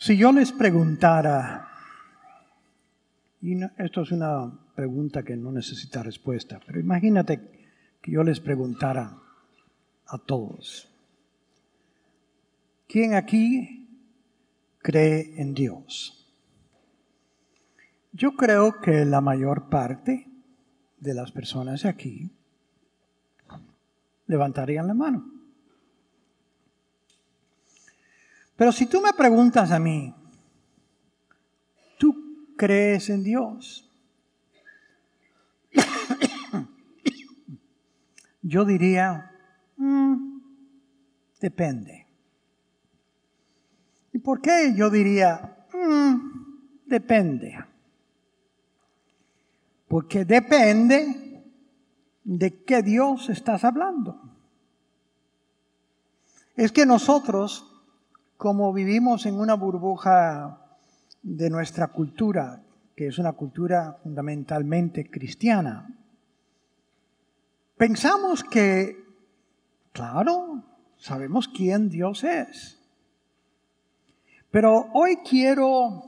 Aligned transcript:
Si 0.00 0.16
yo 0.16 0.32
les 0.32 0.50
preguntara, 0.50 1.68
y 3.42 3.54
esto 3.76 4.00
es 4.00 4.12
una 4.12 4.50
pregunta 4.74 5.22
que 5.22 5.36
no 5.36 5.52
necesita 5.52 6.02
respuesta, 6.02 6.58
pero 6.66 6.80
imagínate 6.80 7.68
que 8.00 8.10
yo 8.10 8.24
les 8.24 8.40
preguntara 8.40 9.14
a 10.06 10.16
todos, 10.16 10.90
¿quién 12.88 13.12
aquí 13.12 13.90
cree 14.78 15.34
en 15.36 15.52
Dios? 15.52 16.34
Yo 18.12 18.36
creo 18.36 18.80
que 18.80 19.04
la 19.04 19.20
mayor 19.20 19.68
parte 19.68 20.26
de 20.98 21.12
las 21.12 21.30
personas 21.30 21.84
aquí 21.84 22.30
levantarían 24.26 24.86
la 24.86 24.94
mano. 24.94 25.39
Pero 28.60 28.72
si 28.72 28.84
tú 28.84 29.00
me 29.00 29.14
preguntas 29.14 29.70
a 29.70 29.78
mí, 29.78 30.14
¿tú 31.96 32.52
crees 32.58 33.08
en 33.08 33.22
Dios? 33.24 33.90
Yo 38.42 38.66
diría, 38.66 39.32
mm, 39.78 40.40
depende. 41.40 42.06
¿Y 44.12 44.18
por 44.18 44.42
qué 44.42 44.74
yo 44.76 44.90
diría, 44.90 45.64
mm, 45.72 46.84
depende? 46.84 47.64
Porque 49.88 50.26
depende 50.26 51.46
de 52.24 52.62
qué 52.64 52.82
Dios 52.82 53.30
estás 53.30 53.64
hablando. 53.64 54.20
Es 56.56 56.70
que 56.72 56.84
nosotros 56.84 57.69
como 58.40 58.72
vivimos 58.72 59.26
en 59.26 59.38
una 59.38 59.52
burbuja 59.52 60.66
de 61.22 61.50
nuestra 61.50 61.88
cultura, 61.88 62.62
que 62.96 63.08
es 63.08 63.18
una 63.18 63.34
cultura 63.34 63.98
fundamentalmente 64.02 65.10
cristiana, 65.10 65.94
pensamos 67.76 68.42
que, 68.42 68.96
claro, 69.92 70.64
sabemos 70.96 71.48
quién 71.48 71.90
Dios 71.90 72.24
es. 72.24 72.80
Pero 74.50 74.88
hoy 74.94 75.18
quiero 75.18 76.02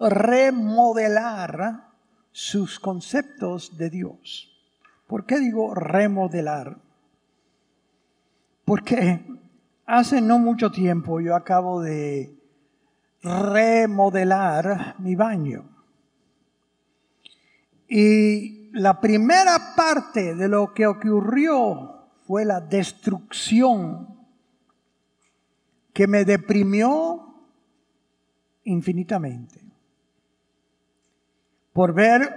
remodelar 0.00 1.90
sus 2.32 2.80
conceptos 2.80 3.76
de 3.76 3.90
Dios. 3.90 4.58
¿Por 5.06 5.26
qué 5.26 5.38
digo 5.38 5.74
remodelar? 5.74 6.78
Porque 8.64 9.22
Hace 9.86 10.20
no 10.20 10.40
mucho 10.40 10.72
tiempo 10.72 11.20
yo 11.20 11.36
acabo 11.36 11.80
de 11.80 12.36
remodelar 13.22 14.96
mi 14.98 15.14
baño. 15.14 15.64
Y 17.88 18.68
la 18.72 19.00
primera 19.00 19.74
parte 19.76 20.34
de 20.34 20.48
lo 20.48 20.74
que 20.74 20.88
ocurrió 20.88 22.08
fue 22.26 22.44
la 22.44 22.60
destrucción 22.60 24.08
que 25.92 26.08
me 26.08 26.24
deprimió 26.24 27.34
infinitamente. 28.64 29.60
Por 31.72 31.94
ver 31.94 32.34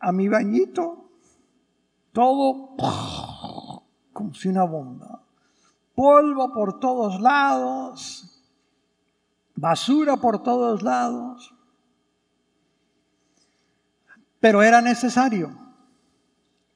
a 0.00 0.12
mi 0.12 0.28
bañito 0.28 1.08
todo 2.12 2.76
como 4.12 4.34
si 4.34 4.48
una 4.48 4.64
bomba 4.64 5.23
polvo 5.94 6.52
por 6.52 6.80
todos 6.80 7.20
lados, 7.20 8.42
basura 9.54 10.16
por 10.16 10.42
todos 10.42 10.82
lados. 10.82 11.54
Pero 14.40 14.62
era 14.62 14.80
necesario, 14.82 15.56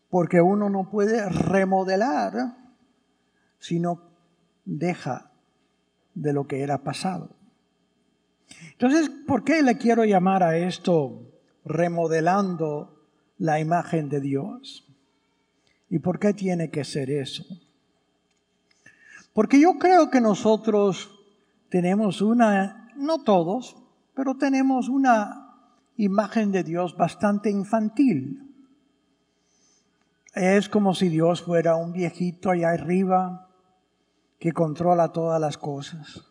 porque 0.09 0.41
uno 0.41 0.71
no 0.71 0.89
puede 0.91 1.29
remodelar 1.29 2.57
si 3.59 3.79
no 3.79 4.01
deja 4.65 5.31
de 6.15 6.33
lo 6.33 6.47
que 6.47 6.63
era 6.63 6.79
pasado. 6.79 7.37
Entonces, 8.73 9.11
¿por 9.27 9.45
qué 9.45 9.63
le 9.63 9.77
quiero 9.77 10.05
llamar 10.05 10.43
a 10.43 10.57
esto 10.57 11.31
remodelando 11.65 13.07
la 13.37 13.61
imagen 13.61 14.09
de 14.09 14.21
Dios? 14.21 14.87
¿Y 15.91 15.99
por 15.99 16.19
qué 16.19 16.33
tiene 16.33 16.71
que 16.71 16.85
ser 16.85 17.11
eso? 17.11 17.45
Porque 19.39 19.61
yo 19.61 19.79
creo 19.79 20.11
que 20.11 20.21
nosotros 20.21 21.17
tenemos 21.69 22.23
una, 22.23 22.91
no 22.97 23.23
todos, 23.23 23.77
pero 24.13 24.37
tenemos 24.37 24.89
una 24.89 25.55
imagen 25.97 26.51
de 26.51 26.65
Dios 26.65 26.97
bastante 26.97 27.49
infantil. 27.49 28.53
Es 30.35 30.69
como 30.69 30.93
si 30.93 31.09
Dios 31.09 31.41
fuera 31.43 31.77
un 31.77 31.93
viejito 31.93 32.51
allá 32.51 32.71
arriba 32.71 33.49
que 34.41 34.51
controla 34.51 35.13
todas 35.13 35.41
las 35.41 35.57
cosas. 35.57 36.25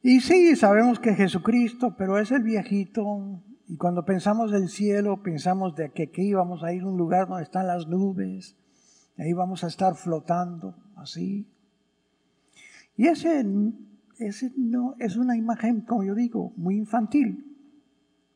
Y 0.00 0.20
sí, 0.20 0.54
sabemos 0.54 1.00
que 1.00 1.16
Jesucristo, 1.16 1.96
pero 1.98 2.16
es 2.18 2.30
el 2.30 2.44
viejito. 2.44 3.42
Y 3.66 3.76
cuando 3.76 4.04
pensamos 4.04 4.52
del 4.52 4.68
cielo, 4.68 5.20
pensamos 5.20 5.74
de 5.74 5.90
que 5.90 6.04
aquí 6.04 6.32
vamos 6.32 6.62
a 6.62 6.72
ir 6.72 6.82
a 6.82 6.86
un 6.86 6.96
lugar 6.96 7.26
donde 7.26 7.42
están 7.42 7.66
las 7.66 7.88
nubes 7.88 8.54
Ahí 9.18 9.32
vamos 9.32 9.64
a 9.64 9.66
estar 9.66 9.96
flotando 9.96 10.76
así. 10.98 11.46
Y 12.96 13.06
ese, 13.06 13.44
ese 14.18 14.52
no 14.56 14.96
es 14.98 15.16
una 15.16 15.36
imagen, 15.36 15.82
como 15.82 16.04
yo 16.04 16.14
digo, 16.14 16.52
muy 16.56 16.76
infantil. 16.76 17.56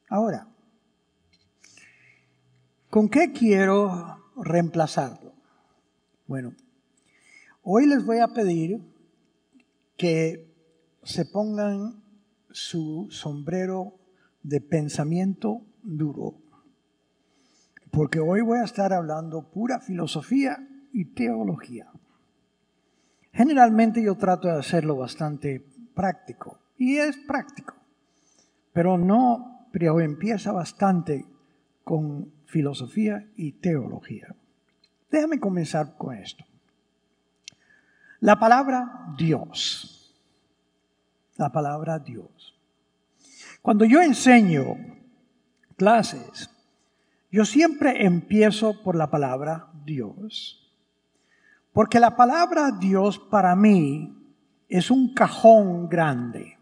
Ahora, 0.08 0.46
¿con 2.90 3.08
qué 3.08 3.32
quiero 3.32 4.18
reemplazarlo? 4.36 5.32
Bueno, 6.26 6.54
hoy 7.62 7.86
les 7.86 8.04
voy 8.04 8.18
a 8.18 8.28
pedir 8.28 8.80
que 9.96 10.52
se 11.02 11.24
pongan 11.24 12.02
su 12.50 13.08
sombrero 13.10 13.94
de 14.42 14.60
pensamiento 14.60 15.62
duro, 15.82 16.34
porque 17.90 18.20
hoy 18.20 18.40
voy 18.40 18.58
a 18.58 18.64
estar 18.64 18.92
hablando 18.92 19.50
pura 19.50 19.80
filosofía 19.80 20.68
y 20.92 21.06
teología. 21.06 21.90
Generalmente 23.32 24.02
yo 24.02 24.14
trato 24.16 24.48
de 24.48 24.58
hacerlo 24.58 24.96
bastante 24.96 25.64
práctico, 25.94 26.58
y 26.76 26.98
es 26.98 27.16
práctico, 27.16 27.74
pero 28.72 28.98
no, 28.98 29.68
empieza 30.00 30.52
bastante 30.52 31.26
con 31.84 32.32
filosofía 32.46 33.26
y 33.36 33.52
teología. 33.52 34.34
Déjame 35.10 35.40
comenzar 35.40 35.96
con 35.96 36.14
esto. 36.16 36.44
La 38.20 38.38
palabra 38.38 39.14
Dios. 39.16 40.14
La 41.36 41.50
palabra 41.50 41.98
Dios. 41.98 42.58
Cuando 43.62 43.84
yo 43.84 44.00
enseño 44.00 44.76
clases, 45.76 46.50
yo 47.30 47.44
siempre 47.44 48.04
empiezo 48.04 48.82
por 48.82 48.94
la 48.94 49.10
palabra 49.10 49.70
Dios. 49.84 50.61
Porque 51.72 51.98
la 51.98 52.16
palabra 52.16 52.70
Dios 52.70 53.18
para 53.18 53.56
mí 53.56 54.14
es 54.68 54.90
un 54.90 55.14
cajón 55.14 55.88
grande. 55.88 56.58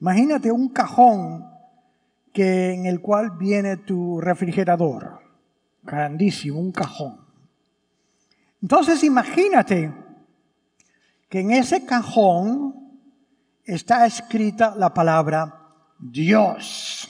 Imagínate 0.00 0.52
un 0.52 0.68
cajón 0.68 1.46
que 2.32 2.72
en 2.72 2.86
el 2.86 3.00
cual 3.00 3.32
viene 3.38 3.78
tu 3.78 4.20
refrigerador. 4.20 5.20
Grandísimo, 5.82 6.60
un 6.60 6.72
cajón. 6.72 7.20
Entonces 8.62 9.02
imagínate 9.04 9.92
que 11.28 11.40
en 11.40 11.52
ese 11.52 11.86
cajón 11.86 12.74
está 13.64 14.04
escrita 14.06 14.74
la 14.76 14.92
palabra 14.92 15.60
Dios. 15.98 17.08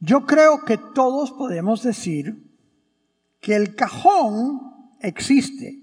Yo 0.00 0.26
creo 0.26 0.64
que 0.64 0.76
todos 0.76 1.30
podemos 1.32 1.82
decir 1.82 2.43
que 3.44 3.54
el 3.54 3.76
cajón 3.76 4.96
existe. 5.00 5.78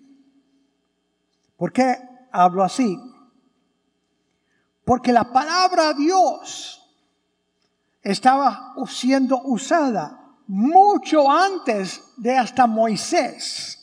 ¿Por 1.56 1.72
qué 1.72 1.96
hablo 2.32 2.64
así? 2.64 2.98
Porque 4.84 5.14
la 5.14 5.32
palabra 5.32 5.94
Dios 5.94 6.82
estaba 8.02 8.74
siendo 8.88 9.44
usada 9.44 10.40
mucho 10.48 11.30
antes 11.30 12.02
de 12.18 12.36
hasta 12.36 12.66
Moisés. 12.66 13.78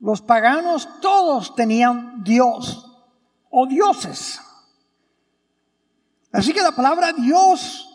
Los 0.00 0.22
paganos 0.22 0.88
todos 1.02 1.54
tenían 1.54 2.24
Dios 2.24 2.98
o 3.50 3.66
dioses. 3.66 4.40
Así 6.32 6.54
que 6.54 6.62
la 6.62 6.72
palabra 6.72 7.12
Dios 7.12 7.86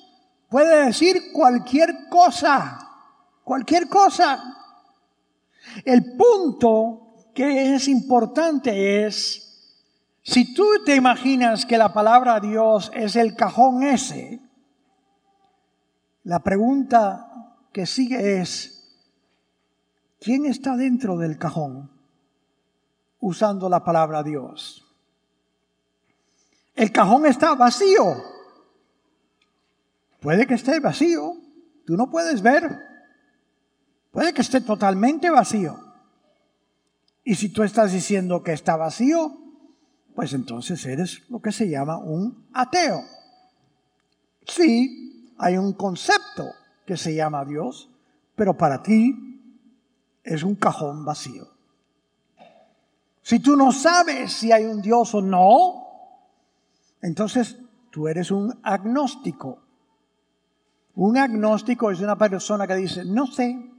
puede 0.48 0.86
decir 0.86 1.32
cualquier 1.34 2.08
cosa 2.08 2.88
cualquier 3.44 3.88
cosa. 3.88 4.58
El 5.86 6.16
punto 6.16 7.16
que 7.34 7.76
es 7.76 7.88
importante 7.88 9.06
es, 9.06 9.78
si 10.24 10.54
tú 10.54 10.66
te 10.86 10.96
imaginas 10.96 11.66
que 11.66 11.78
la 11.78 11.94
palabra 11.94 12.40
Dios 12.40 12.92
es 12.94 13.16
el 13.16 13.36
cajón 13.36 13.84
ese, 13.84 14.42
la 16.24 16.40
pregunta 16.40 17.58
que 17.72 17.86
sigue 17.86 18.42
es, 18.42 19.00
¿quién 20.20 20.46
está 20.46 20.76
dentro 20.76 21.18
del 21.18 21.38
cajón 21.38 21.90
usando 23.20 23.70
la 23.70 23.84
palabra 23.84 24.22
Dios? 24.22 24.86
El 26.76 26.92
cajón 26.92 27.26
está 27.26 27.56
vacío. 27.56 28.16
Puede 30.20 30.46
que 30.46 30.54
esté 30.54 30.80
vacío. 30.80 31.34
Tú 31.86 31.98
no 31.98 32.10
puedes 32.10 32.42
ver. 32.42 32.91
Puede 34.12 34.34
que 34.34 34.42
esté 34.42 34.62
totalmente 34.62 35.30
vacío. 35.30 35.80
Y 37.24 37.36
si 37.36 37.50
tú 37.50 37.64
estás 37.64 37.94
diciendo 37.94 38.44
que 38.44 38.54
está 38.54 38.76
vacío, 38.76 39.38
pues 40.16 40.34
entonces 40.34 40.86
eres 40.86 41.30
lo 41.30 41.42
que 41.42 41.52
se 41.52 41.70
llama 41.70 41.98
un 41.98 42.48
ateo. 42.54 43.04
Sí, 44.46 45.34
hay 45.38 45.58
un 45.58 45.74
concepto 45.74 46.52
que 46.86 46.98
se 46.98 47.16
llama 47.16 47.46
Dios, 47.46 47.90
pero 48.36 48.58
para 48.58 48.84
ti 48.84 49.40
es 50.24 50.44
un 50.44 50.56
cajón 50.56 51.06
vacío. 51.06 51.48
Si 53.22 53.40
tú 53.40 53.56
no 53.56 53.72
sabes 53.72 54.34
si 54.34 54.52
hay 54.52 54.66
un 54.66 54.82
Dios 54.82 55.14
o 55.16 55.22
no, 55.22 55.88
entonces 57.02 57.58
tú 57.92 58.08
eres 58.08 58.32
un 58.32 58.60
agnóstico. 58.64 59.60
Un 60.96 61.18
agnóstico 61.18 61.92
es 61.92 62.02
una 62.02 62.18
persona 62.18 62.68
que 62.68 62.76
dice, 62.76 63.06
no 63.06 63.28
sé, 63.28 63.71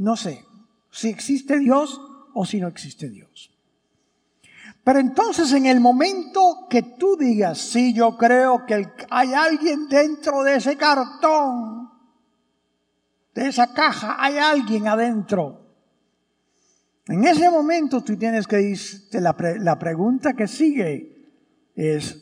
no 0.00 0.16
sé 0.16 0.44
si 0.90 1.08
existe 1.08 1.58
Dios 1.58 2.00
o 2.32 2.44
si 2.46 2.58
no 2.58 2.68
existe 2.68 3.08
Dios. 3.08 3.50
Pero 4.82 4.98
entonces 4.98 5.52
en 5.52 5.66
el 5.66 5.78
momento 5.78 6.66
que 6.70 6.82
tú 6.82 7.16
digas, 7.18 7.58
sí, 7.58 7.92
yo 7.92 8.16
creo 8.16 8.64
que 8.64 8.88
hay 9.10 9.34
alguien 9.34 9.88
dentro 9.88 10.42
de 10.42 10.56
ese 10.56 10.76
cartón, 10.76 11.90
de 13.34 13.48
esa 13.48 13.74
caja, 13.74 14.16
hay 14.18 14.38
alguien 14.38 14.88
adentro. 14.88 15.60
En 17.06 17.26
ese 17.26 17.50
momento 17.50 18.02
tú 18.02 18.16
tienes 18.16 18.46
que 18.46 18.56
decir, 18.56 19.20
la, 19.20 19.36
la 19.58 19.78
pregunta 19.78 20.32
que 20.32 20.48
sigue 20.48 21.30
es, 21.74 22.16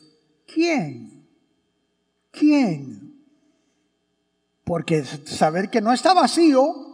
¿quién? 0.53 1.25
¿Quién? 2.29 3.15
Porque 4.65 5.05
saber 5.05 5.69
que 5.69 5.79
no 5.79 5.93
está 5.93 6.13
vacío 6.13 6.88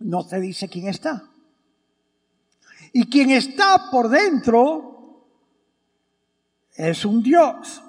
no 0.00 0.26
te 0.26 0.40
dice 0.40 0.68
quién 0.68 0.88
está. 0.88 1.24
Y 2.92 3.06
quien 3.06 3.30
está 3.30 3.90
por 3.90 4.08
dentro 4.08 5.26
es 6.74 7.04
un 7.04 7.22
Dios. 7.22 7.82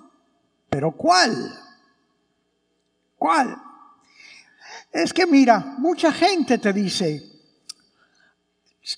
Pero 0.70 0.92
¿cuál? 0.92 1.54
¿Cuál? 3.18 3.58
Es 4.92 5.14
que 5.14 5.26
mira, 5.26 5.76
mucha 5.78 6.12
gente 6.12 6.58
te 6.58 6.74
dice, 6.74 7.24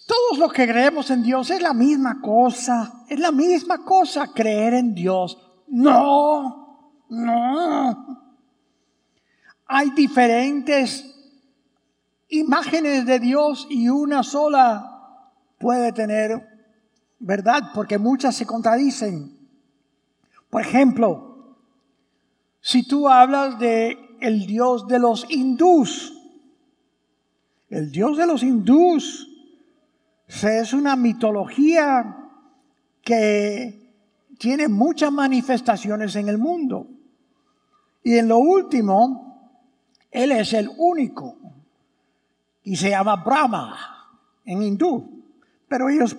todos 0.05 0.37
los 0.37 0.53
que 0.53 0.67
creemos 0.67 1.09
en 1.09 1.23
Dios 1.23 1.49
es 1.49 1.61
la 1.61 1.73
misma 1.73 2.21
cosa, 2.21 3.05
es 3.09 3.19
la 3.19 3.31
misma 3.31 3.83
cosa 3.83 4.31
creer 4.33 4.75
en 4.75 4.93
Dios. 4.93 5.37
No, 5.67 6.93
no. 7.09 8.33
Hay 9.65 9.91
diferentes 9.91 11.08
imágenes 12.29 13.05
de 13.05 13.19
Dios 13.19 13.67
y 13.69 13.89
una 13.89 14.23
sola 14.23 15.31
puede 15.57 15.91
tener 15.91 16.47
verdad, 17.19 17.71
porque 17.73 17.97
muchas 17.97 18.35
se 18.35 18.45
contradicen. 18.45 19.37
Por 20.49 20.61
ejemplo, 20.61 21.57
si 22.61 22.87
tú 22.87 23.09
hablas 23.09 23.59
de 23.59 23.97
el 24.21 24.45
Dios 24.45 24.87
de 24.87 24.99
los 24.99 25.25
hindús, 25.29 26.13
el 27.69 27.91
Dios 27.91 28.17
de 28.17 28.25
los 28.25 28.43
hindús 28.43 29.27
es 30.27 30.73
una 30.73 30.95
mitología 30.95 32.15
que 33.01 33.79
tiene 34.37 34.67
muchas 34.67 35.11
manifestaciones 35.11 36.15
en 36.15 36.29
el 36.29 36.37
mundo. 36.37 36.87
Y 38.03 38.17
en 38.17 38.27
lo 38.27 38.37
último, 38.37 39.59
Él 40.11 40.31
es 40.31 40.53
el 40.53 40.69
único. 40.77 41.37
Y 42.69 42.75
se 42.75 42.91
llama 42.91 43.15
Brahma 43.15 43.75
en 44.45 44.61
hindú. 44.61 45.25
Pero 45.67 45.89
ellos 45.89 46.15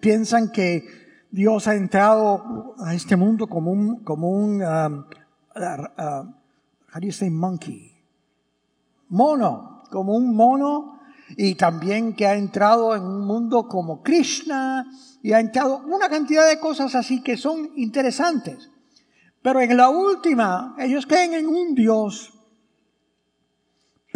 piensan 0.00 0.50
que 0.50 0.84
Dios 1.30 1.68
ha 1.68 1.76
entrado 1.76 2.74
a 2.84 2.94
este 2.94 3.14
mundo 3.14 3.46
como 3.46 3.70
un, 3.70 4.02
como 4.02 4.28
un, 4.28 4.60
um, 4.60 5.04
uh, 5.54 7.00
you 7.00 7.12
say 7.12 7.30
monkey? 7.30 7.96
Mono, 9.10 9.84
como 9.88 10.16
un 10.16 10.34
mono 10.34 10.98
y 11.36 11.54
también 11.54 12.12
que 12.16 12.26
ha 12.26 12.34
entrado 12.34 12.96
en 12.96 13.04
un 13.04 13.24
mundo 13.24 13.68
como 13.68 14.02
Krishna 14.02 14.84
y 15.22 15.32
ha 15.32 15.38
entrado 15.38 15.84
una 15.86 16.08
cantidad 16.08 16.48
de 16.48 16.58
cosas 16.58 16.96
así 16.96 17.22
que 17.22 17.36
son 17.36 17.70
interesantes. 17.76 18.68
Pero 19.42 19.60
en 19.60 19.76
la 19.76 19.90
última, 19.90 20.74
ellos 20.76 21.06
creen 21.06 21.34
en 21.34 21.46
un 21.46 21.76
Dios 21.76 22.34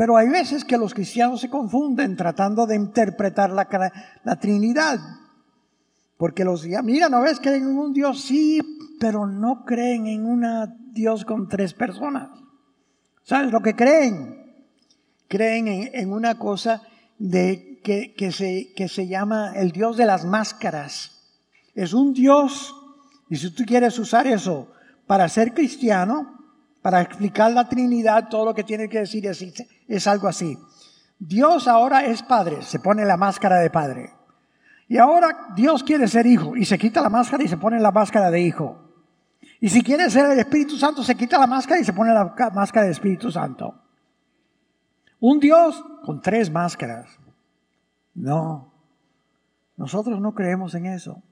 pero 0.02 0.16
hay 0.16 0.28
veces 0.28 0.64
que 0.64 0.76
los 0.76 0.94
cristianos 0.94 1.40
se 1.40 1.49
confunden 1.49 2.16
tratando 2.16 2.66
de 2.66 2.75
interpretar 2.75 3.50
la, 3.50 3.69
la 4.25 4.34
Trinidad. 4.34 4.99
Porque 6.16 6.44
los 6.44 6.66
mira, 6.82 7.08
¿no 7.08 7.20
ves? 7.20 7.38
Creen 7.38 7.69
en 7.69 7.78
un 7.78 7.93
Dios, 7.93 8.20
sí, 8.20 8.60
pero 8.99 9.28
no 9.28 9.64
creen 9.64 10.08
en 10.08 10.26
un 10.26 10.44
Dios 10.93 11.25
con 11.25 11.49
tres 11.49 11.72
personas. 11.72 12.31
¿Sabes 13.22 13.52
lo 13.52 13.60
que 13.60 13.76
creen? 13.76 14.56
Creen 15.28 15.69
en, 15.69 16.12
una 16.12 16.37
cosa 16.37 16.82
de, 17.20 17.81
que, 17.84 18.12
que, 18.14 18.32
se, 18.32 18.72
que 18.75 18.88
se 18.88 19.06
llama 19.06 19.52
el 19.54 19.70
Dios 19.70 19.96
de 19.96 20.06
las 20.06 20.25
máscaras. 20.25 21.31
Es 21.76 21.94
un 21.94 22.12
Dios, 22.12 22.75
y 23.31 23.37
si 23.37 23.54
tú 23.54 23.62
quieres 23.64 23.96
usar 24.00 24.26
eso 24.26 24.72
para 25.06 25.28
ser 25.28 25.54
cristiano, 25.54 26.42
para 26.82 27.00
explicar 27.00 27.52
la 27.52 27.69
Trinidad, 27.69 28.29
todo 28.29 28.44
lo 28.44 28.55
que 28.55 28.64
tiene 28.64 28.88
que 28.88 28.99
decir 28.99 29.25
es, 29.26 30.06
algo 30.08 30.26
así. 30.26 30.58
Dios 31.19 31.69
ahora 31.69 32.05
es 32.05 32.23
Padre, 32.25 32.62
se 32.62 32.81
pone 32.81 33.05
la 33.05 33.17
máscara 33.17 33.61
de 33.61 33.70
Padre. 33.70 34.11
Y 34.88 34.99
ahora 34.99 35.55
Dios 35.55 35.85
quiere 35.85 36.09
ser 36.09 36.26
hijo 36.26 36.57
y 36.57 36.64
se 36.64 36.76
quita 36.76 37.00
la 37.00 37.09
máscara 37.09 37.45
y 37.45 37.49
se 37.49 37.57
pone 37.57 37.78
la 37.78 37.92
máscara 37.92 38.30
de 38.30 38.40
hijo. 38.40 38.80
Y 39.61 39.68
si 39.68 39.83
quiere 39.83 40.11
ser 40.11 40.33
el 40.33 40.38
Espíritu 40.40 40.76
Santo, 40.76 41.04
se 41.04 41.14
quita 41.14 41.38
la 41.38 41.47
máscara 41.47 41.80
y 41.80 41.85
se 41.85 41.92
pone 41.92 42.12
la 42.12 42.35
máscara 42.52 42.83
del 42.83 42.92
Espíritu 42.92 43.30
Santo. 43.30 43.80
Un 45.21 45.38
Dios 45.38 45.85
con 46.04 46.21
tres 46.21 46.50
máscaras. 46.50 47.16
No, 48.14 48.75
nosotros 49.76 50.21
no 50.21 50.35
creemos 50.35 50.75
en 50.75 50.87
eso. 50.87 51.23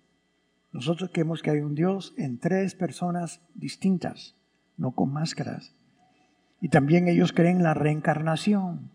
Nosotros 0.71 1.11
creemos 1.13 1.43
que 1.43 1.51
hay 1.51 1.59
un 1.59 1.75
Dios 1.75 2.15
en 2.17 2.39
tres 2.39 2.77
personas 2.77 3.41
distintas 3.55 4.37
no 4.81 4.93
con 4.93 5.13
máscaras. 5.13 5.73
Y 6.61 6.69
también 6.71 7.07
ellos 7.07 7.33
creen 7.33 7.63
la 7.63 7.75
reencarnación. 7.75 8.91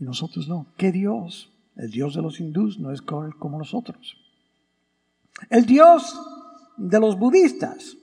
Y 0.00 0.04
nosotros 0.04 0.48
no. 0.48 0.66
¿Qué 0.76 0.90
Dios? 0.90 1.52
El 1.76 1.90
Dios 1.90 2.14
de 2.14 2.22
los 2.22 2.40
hindús 2.40 2.80
no 2.80 2.90
es 2.90 3.02
como 3.02 3.58
nosotros. 3.58 4.16
El 5.50 5.66
Dios 5.66 6.18
de 6.76 6.98
los 6.98 7.18
budistas. 7.18 7.96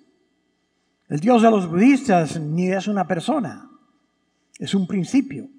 El 1.07 1.19
Dios 1.19 1.41
de 1.41 1.49
los 1.49 1.67
budistas 1.67 2.39
ni 2.39 2.69
es 2.69 2.87
una 2.87 3.07
persona, 3.07 3.67
es 4.59 4.75
un 4.75 4.85
principio. 4.85 5.49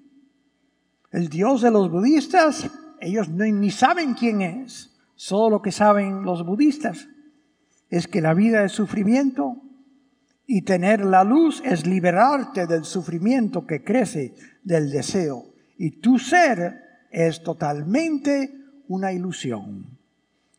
El 1.11 1.27
Dios 1.27 1.61
de 1.61 1.71
los 1.71 1.91
budistas, 1.91 2.69
ellos 3.01 3.27
ni 3.27 3.69
saben 3.69 4.13
quién 4.13 4.41
es. 4.41 4.97
Solo 5.15 5.57
lo 5.57 5.61
que 5.61 5.73
saben 5.73 6.23
los 6.23 6.45
budistas 6.45 7.09
es 7.89 8.07
que 8.07 8.21
la 8.21 8.33
vida 8.33 8.63
es 8.63 8.71
sufrimiento 8.71 9.61
y 10.53 10.63
tener 10.63 11.05
la 11.05 11.23
luz 11.23 11.61
es 11.63 11.87
liberarte 11.87 12.67
del 12.67 12.83
sufrimiento 12.83 13.65
que 13.65 13.85
crece 13.85 14.35
del 14.61 14.91
deseo. 14.91 15.45
Y 15.77 16.01
tu 16.01 16.19
ser 16.19 17.07
es 17.09 17.41
totalmente 17.41 18.53
una 18.89 19.13
ilusión. 19.13 19.97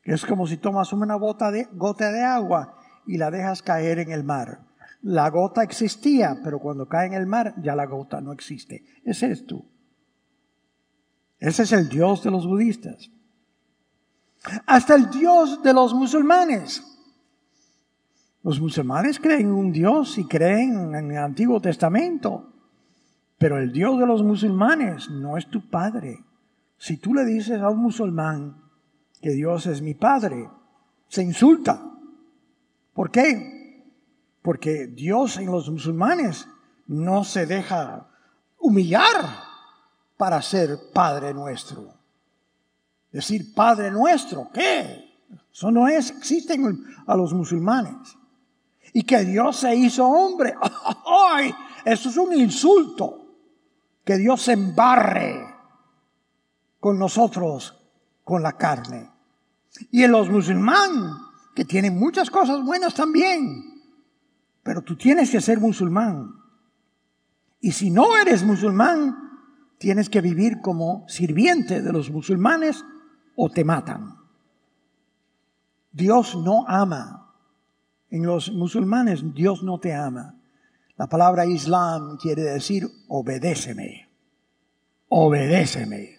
Es 0.02 0.24
como 0.24 0.46
si 0.46 0.56
tomas 0.56 0.94
una 0.94 1.14
gota 1.16 1.50
de, 1.50 1.68
gota 1.74 2.10
de 2.10 2.22
agua 2.22 2.78
y 3.06 3.18
la 3.18 3.30
dejas 3.30 3.60
caer 3.60 3.98
en 3.98 4.12
el 4.12 4.24
mar. 4.24 4.60
La 5.02 5.28
gota 5.28 5.62
existía, 5.62 6.40
pero 6.42 6.58
cuando 6.58 6.88
cae 6.88 7.08
en 7.08 7.12
el 7.12 7.26
mar 7.26 7.54
ya 7.62 7.76
la 7.76 7.84
gota 7.84 8.22
no 8.22 8.32
existe. 8.32 8.82
Ese 9.04 9.30
es 9.30 9.44
tú. 9.44 9.62
Ese 11.38 11.64
es 11.64 11.72
el 11.72 11.90
Dios 11.90 12.24
de 12.24 12.30
los 12.30 12.46
budistas. 12.46 13.10
Hasta 14.64 14.94
el 14.94 15.10
Dios 15.10 15.62
de 15.62 15.74
los 15.74 15.92
musulmanes. 15.92 16.82
Los 18.42 18.60
musulmanes 18.60 19.20
creen 19.20 19.42
en 19.42 19.52
un 19.52 19.72
Dios 19.72 20.18
y 20.18 20.26
creen 20.26 20.94
en 20.94 21.10
el 21.12 21.18
Antiguo 21.18 21.60
Testamento, 21.60 22.52
pero 23.38 23.58
el 23.58 23.72
Dios 23.72 23.98
de 23.98 24.06
los 24.06 24.22
musulmanes 24.22 25.10
no 25.10 25.36
es 25.36 25.48
tu 25.48 25.68
Padre. 25.68 26.24
Si 26.76 26.96
tú 26.96 27.14
le 27.14 27.24
dices 27.24 27.60
a 27.60 27.68
un 27.68 27.78
musulmán 27.78 28.60
que 29.20 29.30
Dios 29.30 29.66
es 29.66 29.80
mi 29.80 29.94
Padre, 29.94 30.50
se 31.06 31.22
insulta. 31.22 31.80
¿Por 32.92 33.12
qué? 33.12 33.84
Porque 34.42 34.88
Dios 34.88 35.36
en 35.38 35.46
los 35.46 35.70
musulmanes 35.70 36.48
no 36.88 37.22
se 37.22 37.46
deja 37.46 38.08
humillar 38.58 39.24
para 40.16 40.42
ser 40.42 40.78
Padre 40.92 41.32
nuestro. 41.32 41.94
Decir 43.12 43.54
Padre 43.54 43.90
nuestro, 43.92 44.50
¿qué? 44.52 45.12
Eso 45.52 45.70
no 45.70 45.86
es, 45.86 46.10
existen 46.10 46.84
a 47.06 47.14
los 47.14 47.32
musulmanes. 47.32 48.16
Y 48.92 49.04
que 49.04 49.24
Dios 49.24 49.56
se 49.56 49.74
hizo 49.74 50.06
hombre. 50.06 50.54
¡Ay! 51.06 51.54
Eso 51.84 52.08
es 52.08 52.16
un 52.16 52.32
insulto. 52.34 53.18
Que 54.04 54.16
Dios 54.16 54.42
se 54.42 54.52
embarre 54.52 55.46
con 56.80 56.98
nosotros 56.98 57.78
con 58.24 58.42
la 58.42 58.56
carne. 58.56 59.10
Y 59.90 60.02
en 60.02 60.12
los 60.12 60.28
musulmanes, 60.28 61.12
que 61.54 61.64
tienen 61.64 61.98
muchas 61.98 62.30
cosas 62.30 62.64
buenas 62.64 62.94
también. 62.94 63.82
Pero 64.62 64.82
tú 64.82 64.96
tienes 64.96 65.30
que 65.30 65.40
ser 65.40 65.60
musulmán. 65.60 66.34
Y 67.60 67.72
si 67.72 67.90
no 67.90 68.16
eres 68.16 68.42
musulmán, 68.42 69.16
tienes 69.78 70.08
que 70.08 70.20
vivir 70.20 70.60
como 70.60 71.04
sirviente 71.08 71.82
de 71.82 71.92
los 71.92 72.10
musulmanes 72.10 72.84
o 73.36 73.50
te 73.50 73.64
matan. 73.64 74.16
Dios 75.92 76.36
no 76.36 76.64
ama. 76.66 77.21
En 78.12 78.26
los 78.26 78.52
musulmanes 78.52 79.22
Dios 79.34 79.62
no 79.62 79.80
te 79.80 79.94
ama. 79.94 80.38
La 80.98 81.08
palabra 81.08 81.46
Islam 81.46 82.18
quiere 82.18 82.42
decir 82.42 82.86
obedéceme. 83.08 84.06
Obedéceme. 85.08 86.18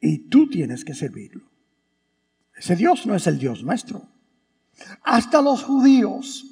Y 0.00 0.28
tú 0.28 0.48
tienes 0.48 0.84
que 0.84 0.94
servirlo. 0.94 1.42
Ese 2.54 2.76
Dios 2.76 3.06
no 3.06 3.16
es 3.16 3.26
el 3.26 3.40
Dios 3.40 3.64
nuestro. 3.64 4.02
Hasta 5.02 5.42
los 5.42 5.64
judíos. 5.64 6.44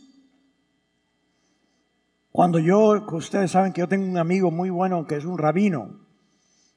Cuando 2.33 2.59
yo, 2.59 3.07
ustedes 3.13 3.53
saben 3.53 3.73
que 3.73 3.81
yo 3.81 3.89
tengo 3.89 4.07
un 4.11 4.19
amigo 4.19 4.51
muy 4.51 4.71
bueno 4.71 5.07
que 5.07 5.15
es 5.15 5.25
un 5.25 5.39
rabino. 5.39 6.01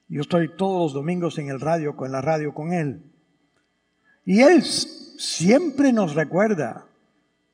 Yo 0.06 0.20
estoy 0.20 0.54
todos 0.56 0.82
los 0.82 0.92
domingos 0.92 1.36
en 1.38 1.48
el 1.48 1.60
radio, 1.60 1.96
con 1.96 2.12
la 2.12 2.20
radio 2.20 2.54
con 2.54 2.72
él. 2.72 3.02
Y 4.24 4.40
Él 4.40 4.62
siempre 4.62 5.92
nos 5.92 6.14
recuerda 6.14 6.87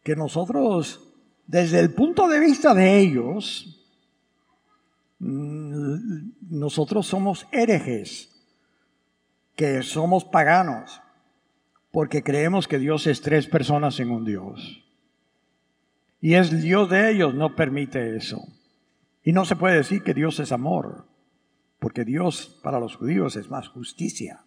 que 0.05 0.15
nosotros, 0.15 1.01
desde 1.47 1.81
el 1.81 1.93
punto 1.93 2.29
de 2.29 2.39
vista 2.39 2.75
de 2.75 3.01
ellos, 3.01 3.83
mm, 5.19 6.31
nosotros 6.51 7.07
somos 7.07 7.49
herejes, 7.51 8.31
que 9.57 9.83
somos 9.83 10.25
paganos, 10.25 11.01
porque 11.91 12.23
creemos 12.23 12.69
que 12.69 12.79
Dios 12.79 13.07
es 13.07 13.23
tres 13.23 13.47
personas 13.47 13.99
en 13.99 14.11
un 14.11 14.25
Dios. 14.25 14.85
Y 16.21 16.35
es 16.35 16.63
Dios 16.63 16.91
de 16.91 17.11
ellos, 17.11 17.35
no 17.35 17.57
permite 17.57 18.17
eso. 18.17 18.43
Y 19.23 19.33
no 19.33 19.47
se 19.47 19.57
puede 19.57 19.77
decir 19.77 20.03
que 20.03 20.13
Dios 20.13 20.39
es 20.39 20.53
amor, 20.53 21.07
porque 21.79 22.05
Dios 22.05 22.61
para 22.63 22.79
los 22.79 22.97
judíos 22.97 23.37
es 23.37 23.49
más 23.49 23.69
justicia. 23.69 24.45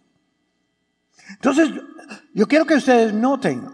Entonces, 1.31 1.69
yo 2.35 2.47
quiero 2.47 2.65
que 2.65 2.75
ustedes 2.75 3.11
noten 3.13 3.67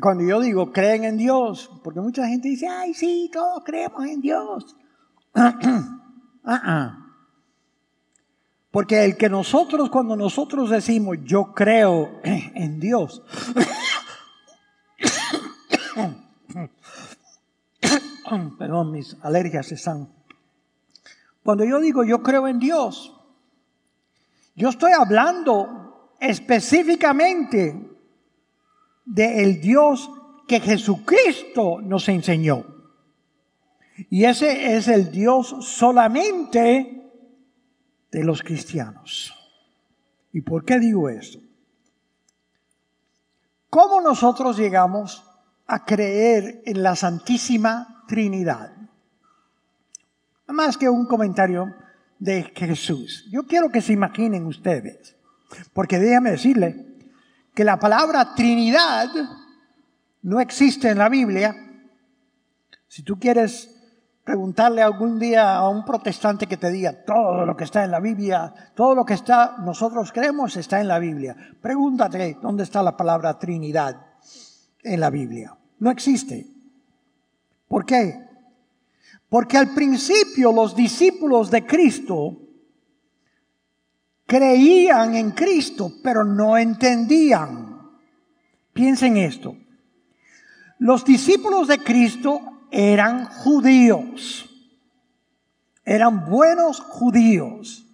cuando 0.00 0.24
yo 0.24 0.40
digo 0.40 0.72
creen 0.72 1.04
en 1.04 1.16
Dios, 1.16 1.70
porque 1.84 2.00
mucha 2.00 2.26
gente 2.26 2.48
dice, 2.48 2.66
ay, 2.66 2.92
sí, 2.94 3.30
todos 3.32 3.62
creemos 3.64 4.04
en 4.06 4.20
Dios. 4.20 4.76
Ah, 6.48 6.62
ah. 6.64 7.06
Porque 8.70 9.04
el 9.04 9.16
que 9.16 9.28
nosotros, 9.28 9.90
cuando 9.90 10.14
nosotros 10.14 10.70
decimos 10.70 11.16
yo 11.24 11.52
creo 11.52 12.20
en 12.22 12.78
Dios, 12.78 13.20
perdón, 18.58 18.92
mis 18.92 19.16
alergias 19.22 19.72
están. 19.72 20.08
Cuando 21.42 21.64
yo 21.64 21.80
digo 21.80 22.04
yo 22.04 22.22
creo 22.22 22.46
en 22.46 22.60
Dios, 22.60 23.12
yo 24.54 24.68
estoy 24.68 24.92
hablando 24.92 26.12
específicamente 26.20 27.95
del 29.06 29.60
Dios 29.60 30.10
que 30.46 30.60
Jesucristo 30.60 31.80
nos 31.80 32.08
enseñó. 32.08 32.66
Y 34.10 34.24
ese 34.24 34.76
es 34.76 34.88
el 34.88 35.10
Dios 35.10 35.56
solamente 35.60 37.02
de 38.10 38.24
los 38.24 38.42
cristianos. 38.42 39.32
¿Y 40.32 40.42
por 40.42 40.64
qué 40.64 40.78
digo 40.78 41.08
esto? 41.08 41.38
¿Cómo 43.70 44.00
nosotros 44.00 44.58
llegamos 44.58 45.24
a 45.66 45.84
creer 45.84 46.62
en 46.66 46.82
la 46.82 46.94
Santísima 46.94 48.04
Trinidad? 48.06 48.72
Más 50.48 50.76
que 50.76 50.88
un 50.88 51.06
comentario 51.06 51.74
de 52.18 52.44
Jesús. 52.54 53.26
Yo 53.30 53.46
quiero 53.46 53.70
que 53.70 53.80
se 53.80 53.92
imaginen 53.92 54.46
ustedes. 54.46 55.16
Porque 55.72 55.98
déjame 55.98 56.32
decirle 56.32 56.95
que 57.56 57.64
la 57.64 57.78
palabra 57.78 58.34
Trinidad 58.34 59.08
no 60.20 60.40
existe 60.40 60.90
en 60.90 60.98
la 60.98 61.08
Biblia. 61.08 61.56
Si 62.86 63.02
tú 63.02 63.18
quieres 63.18 63.74
preguntarle 64.22 64.82
algún 64.82 65.18
día 65.18 65.56
a 65.56 65.70
un 65.70 65.82
protestante 65.82 66.46
que 66.46 66.58
te 66.58 66.70
diga 66.70 67.02
todo 67.06 67.46
lo 67.46 67.56
que 67.56 67.64
está 67.64 67.82
en 67.82 67.92
la 67.92 68.00
Biblia, 68.00 68.52
todo 68.74 68.94
lo 68.94 69.06
que 69.06 69.14
está, 69.14 69.56
nosotros 69.60 70.12
creemos 70.12 70.54
está 70.58 70.82
en 70.82 70.88
la 70.88 70.98
Biblia. 70.98 71.34
Pregúntate 71.62 72.36
dónde 72.42 72.62
está 72.62 72.82
la 72.82 72.94
palabra 72.94 73.38
Trinidad 73.38 74.04
en 74.82 75.00
la 75.00 75.08
Biblia. 75.08 75.56
No 75.78 75.90
existe. 75.90 76.46
¿Por 77.68 77.86
qué? 77.86 78.22
Porque 79.30 79.56
al 79.56 79.72
principio 79.72 80.52
los 80.52 80.76
discípulos 80.76 81.50
de 81.50 81.64
Cristo 81.64 82.36
creían 84.26 85.14
en 85.14 85.30
Cristo, 85.30 85.92
pero 86.02 86.24
no 86.24 86.58
entendían. 86.58 87.90
Piensen 88.72 89.16
esto. 89.16 89.56
Los 90.78 91.04
discípulos 91.04 91.68
de 91.68 91.78
Cristo 91.78 92.40
eran 92.70 93.26
judíos. 93.26 94.50
Eran 95.84 96.28
buenos 96.28 96.80
judíos. 96.80 97.86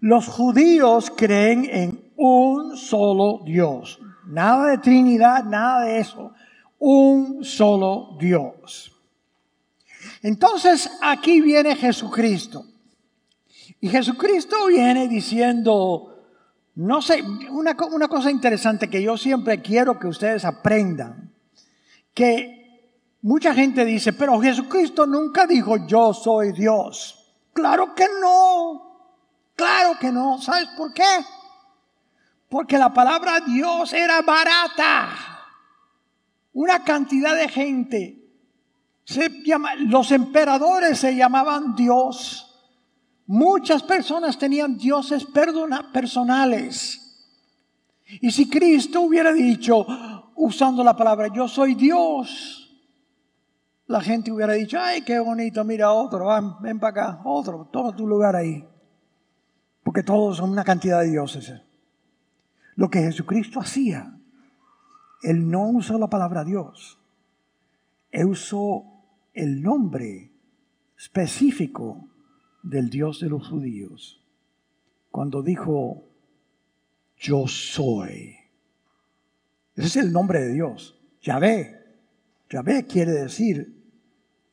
Los 0.00 0.28
judíos 0.28 1.12
creen 1.16 1.64
en 1.70 2.12
un 2.16 2.76
solo 2.76 3.40
Dios. 3.44 3.98
Nada 4.26 4.70
de 4.70 4.78
Trinidad, 4.78 5.44
nada 5.44 5.84
de 5.84 5.98
eso. 5.98 6.32
Un 6.78 7.44
solo 7.44 8.16
Dios. 8.20 8.92
Entonces 10.22 10.90
aquí 11.00 11.40
viene 11.40 11.74
Jesucristo. 11.74 12.64
Y 13.82 13.88
Jesucristo 13.88 14.66
viene 14.68 15.08
diciendo, 15.08 16.16
no 16.76 17.02
sé, 17.02 17.20
una, 17.50 17.76
una 17.90 18.06
cosa 18.06 18.30
interesante 18.30 18.88
que 18.88 19.02
yo 19.02 19.16
siempre 19.16 19.60
quiero 19.60 19.98
que 19.98 20.06
ustedes 20.06 20.44
aprendan, 20.44 21.32
que 22.14 22.92
mucha 23.22 23.52
gente 23.52 23.84
dice, 23.84 24.12
pero 24.12 24.40
Jesucristo 24.40 25.04
nunca 25.04 25.48
dijo 25.48 25.84
yo 25.84 26.14
soy 26.14 26.52
Dios. 26.52 27.34
Claro 27.52 27.92
que 27.92 28.06
no, 28.20 29.16
claro 29.56 29.98
que 29.98 30.12
no. 30.12 30.40
¿Sabes 30.40 30.68
por 30.76 30.94
qué? 30.94 31.18
Porque 32.48 32.78
la 32.78 32.94
palabra 32.94 33.40
Dios 33.40 33.92
era 33.94 34.22
barata. 34.22 35.08
Una 36.52 36.84
cantidad 36.84 37.34
de 37.34 37.48
gente. 37.48 38.30
Se 39.02 39.28
llama, 39.42 39.74
los 39.74 40.12
emperadores 40.12 41.00
se 41.00 41.16
llamaban 41.16 41.74
Dios. 41.74 42.51
Muchas 43.26 43.82
personas 43.82 44.38
tenían 44.38 44.76
dioses 44.76 45.26
personales. 45.92 46.98
Y 48.20 48.30
si 48.30 48.48
Cristo 48.48 49.02
hubiera 49.02 49.32
dicho, 49.32 49.86
usando 50.36 50.84
la 50.84 50.96
palabra, 50.96 51.28
yo 51.32 51.48
soy 51.48 51.74
Dios, 51.74 52.62
la 53.86 54.00
gente 54.00 54.32
hubiera 54.32 54.54
dicho, 54.54 54.78
ay, 54.80 55.02
qué 55.02 55.18
bonito, 55.18 55.64
mira 55.64 55.92
otro, 55.92 56.28
ven 56.60 56.78
para 56.78 56.90
acá, 56.90 57.22
otro, 57.24 57.68
toma 57.72 57.94
tu 57.94 58.06
lugar 58.06 58.36
ahí. 58.36 58.66
Porque 59.82 60.02
todos 60.02 60.38
son 60.38 60.50
una 60.50 60.64
cantidad 60.64 61.00
de 61.00 61.10
dioses. 61.10 61.52
Lo 62.76 62.88
que 62.88 63.00
Jesucristo 63.00 63.60
hacía, 63.60 64.18
Él 65.22 65.50
no 65.50 65.68
usó 65.68 65.98
la 65.98 66.08
palabra 66.08 66.44
Dios, 66.44 66.98
Él 68.10 68.26
usó 68.26 68.84
el 69.34 69.62
nombre 69.62 70.32
específico 70.96 72.08
del 72.62 72.90
Dios 72.90 73.20
de 73.20 73.28
los 73.28 73.48
judíos 73.48 74.22
cuando 75.10 75.42
dijo, 75.42 76.08
yo 77.18 77.46
soy. 77.46 78.34
Ese 79.76 79.86
es 79.86 79.96
el 79.96 80.12
nombre 80.12 80.40
de 80.40 80.52
Dios, 80.54 80.98
Yahvé. 81.20 81.78
Yahvé 82.50 82.86
quiere 82.86 83.12
decir, 83.12 83.74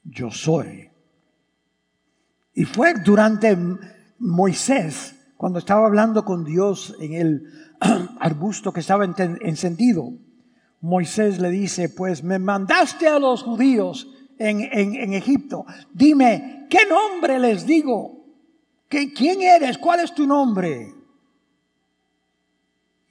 yo 0.03 0.31
soy. 0.31 0.89
Y 2.53 2.65
fue 2.65 2.93
durante 3.03 3.57
Moisés 4.19 5.15
cuando 5.37 5.59
estaba 5.59 5.87
hablando 5.87 6.25
con 6.25 6.43
Dios 6.43 6.95
en 6.99 7.13
el 7.13 7.43
arbusto 8.19 8.73
que 8.73 8.81
estaba 8.81 9.05
encendido, 9.05 10.11
Moisés 10.81 11.39
le 11.39 11.49
dice, 11.49 11.87
pues 11.87 12.23
me 12.23 12.39
mandaste 12.39 13.07
a 13.07 13.19
los 13.19 13.43
judíos 13.43 14.13
en, 14.39 14.61
en, 14.61 15.13
Egipto, 15.13 15.65
dime, 15.93 16.65
¿qué 16.69 16.85
nombre 16.87 17.37
les 17.39 17.65
digo? 17.65 18.25
¿Qué, 18.87 19.13
¿Quién 19.13 19.41
eres? 19.41 19.77
¿Cuál 19.77 19.99
es 19.99 20.15
tu 20.15 20.25
nombre? 20.25 20.93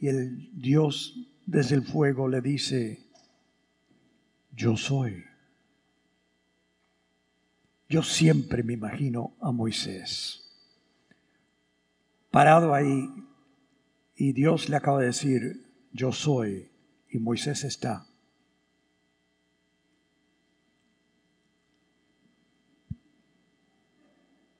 Y 0.00 0.08
el 0.08 0.50
Dios 0.60 1.14
desde 1.46 1.76
el 1.76 1.82
fuego 1.82 2.28
le 2.28 2.40
dice, 2.40 3.04
yo 4.52 4.76
soy. 4.76 5.24
Yo 7.88 8.02
siempre 8.02 8.62
me 8.62 8.72
imagino 8.72 9.34
a 9.40 9.52
Moisés 9.52 10.48
parado 12.30 12.74
ahí 12.74 13.08
y 14.16 14.32
Dios 14.32 14.68
le 14.68 14.76
acaba 14.76 15.00
de 15.00 15.06
decir, 15.06 15.66
yo 15.92 16.12
soy, 16.12 16.70
y 17.10 17.18
Moisés 17.18 17.64
está. 17.64 18.06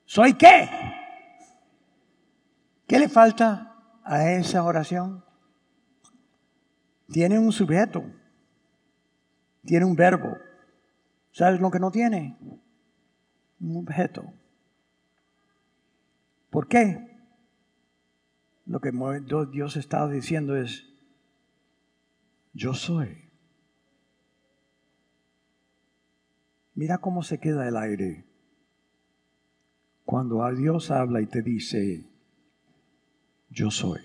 ¿Soy 0.09 0.33
qué? 0.39 0.71
¿Qué 2.87 2.99
le 2.99 3.11
falta 3.11 3.77
a 4.03 4.33
esa 4.33 4.65
oración? 4.65 5.23
Tiene 7.13 7.39
un 7.39 7.53
sujeto, 7.53 8.03
tiene 9.67 9.85
un 9.85 9.95
verbo. 9.95 10.39
¿Sabes 11.31 11.61
lo 11.61 11.71
que 11.71 11.79
no 11.79 11.91
tiene? 11.91 12.39
Un 13.61 13.77
objeto. 13.77 14.33
¿Por 16.49 16.69
qué? 16.69 17.15
Lo 18.65 18.81
que 18.81 18.93
Dios 19.53 19.77
está 19.77 20.09
diciendo 20.09 20.57
es, 20.57 20.89
yo 22.55 22.73
soy. 22.73 23.31
Mira 26.75 26.97
cómo 26.97 27.23
se 27.23 27.39
queda 27.39 27.69
el 27.69 27.77
aire 27.77 28.28
cuando 30.09 30.43
a 30.43 30.53
Dios 30.53 30.91
habla 30.91 31.21
y 31.21 31.27
te 31.27 31.43
dice, 31.43 32.03
yo 33.51 33.71
soy. 33.71 34.01